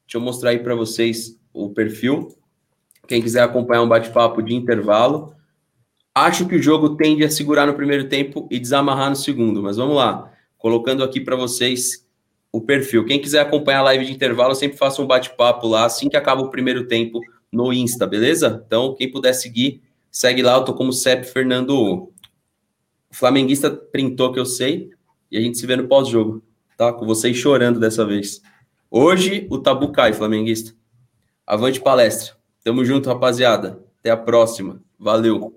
Deixa 0.06 0.16
eu 0.16 0.20
mostrar 0.20 0.50
aí 0.50 0.58
para 0.58 0.74
vocês 0.74 1.38
o 1.54 1.70
perfil. 1.70 2.28
Quem 3.08 3.22
quiser 3.22 3.42
acompanhar 3.42 3.82
um 3.82 3.88
bate-papo 3.88 4.42
de 4.42 4.54
intervalo. 4.54 5.33
Acho 6.14 6.46
que 6.46 6.55
o 6.55 6.62
jogo 6.62 6.96
tende 6.96 7.24
a 7.24 7.31
segurar 7.31 7.66
no 7.66 7.74
primeiro 7.74 8.09
tempo 8.09 8.46
e 8.50 8.61
desamarrar 8.61 9.11
no 9.11 9.16
segundo, 9.16 9.62
mas 9.62 9.77
vamos 9.77 9.96
lá. 9.96 10.33
Colocando 10.57 11.03
aqui 11.03 11.20
para 11.20 11.35
vocês 11.35 12.07
o 12.53 12.61
perfil. 12.61 13.05
Quem 13.05 13.20
quiser 13.20 13.40
acompanhar 13.40 13.81
a 13.81 13.83
live 13.83 14.07
de 14.07 14.12
intervalo, 14.12 14.53
eu 14.53 14.55
sempre 14.55 14.79
faço 14.79 15.03
um 15.03 15.07
bate-papo 15.09 15.66
lá 15.66 15.85
assim 15.85 16.09
que 16.09 16.16
acaba 16.16 16.40
o 16.40 16.50
primeiro 16.50 16.87
tempo 16.87 17.20
no 17.50 17.72
Insta, 17.72 18.07
beleza? 18.07 18.62
Então, 18.64 18.94
quem 18.94 19.11
puder 19.11 19.33
seguir, 19.33 19.83
segue 20.09 20.40
lá, 20.40 20.55
eu 20.55 20.64
tô 20.64 20.72
como 20.72 20.92
CEP 20.92 21.24
Fernando. 21.24 21.74
O 21.74 22.12
flamenguista 23.11 23.68
printou 23.68 24.33
que 24.33 24.38
eu 24.38 24.46
sei, 24.46 24.90
e 25.33 25.37
a 25.37 25.40
gente 25.40 25.59
se 25.59 25.66
vê 25.66 25.74
no 25.74 25.88
pós-jogo, 25.88 26.44
tá? 26.77 26.92
Com 26.92 27.05
vocês 27.05 27.37
chorando 27.37 27.81
dessa 27.81 28.05
vez. 28.07 28.40
Hoje, 28.88 29.48
o 29.50 29.59
tabu 29.59 29.90
cai, 29.90 30.12
flamenguista. 30.12 30.72
Avante 31.44 31.81
palestra. 31.81 32.37
Tamo 32.62 32.85
junto, 32.85 33.09
rapaziada. 33.09 33.83
Até 33.98 34.11
a 34.11 34.16
próxima. 34.16 34.81
Valeu. 34.96 35.53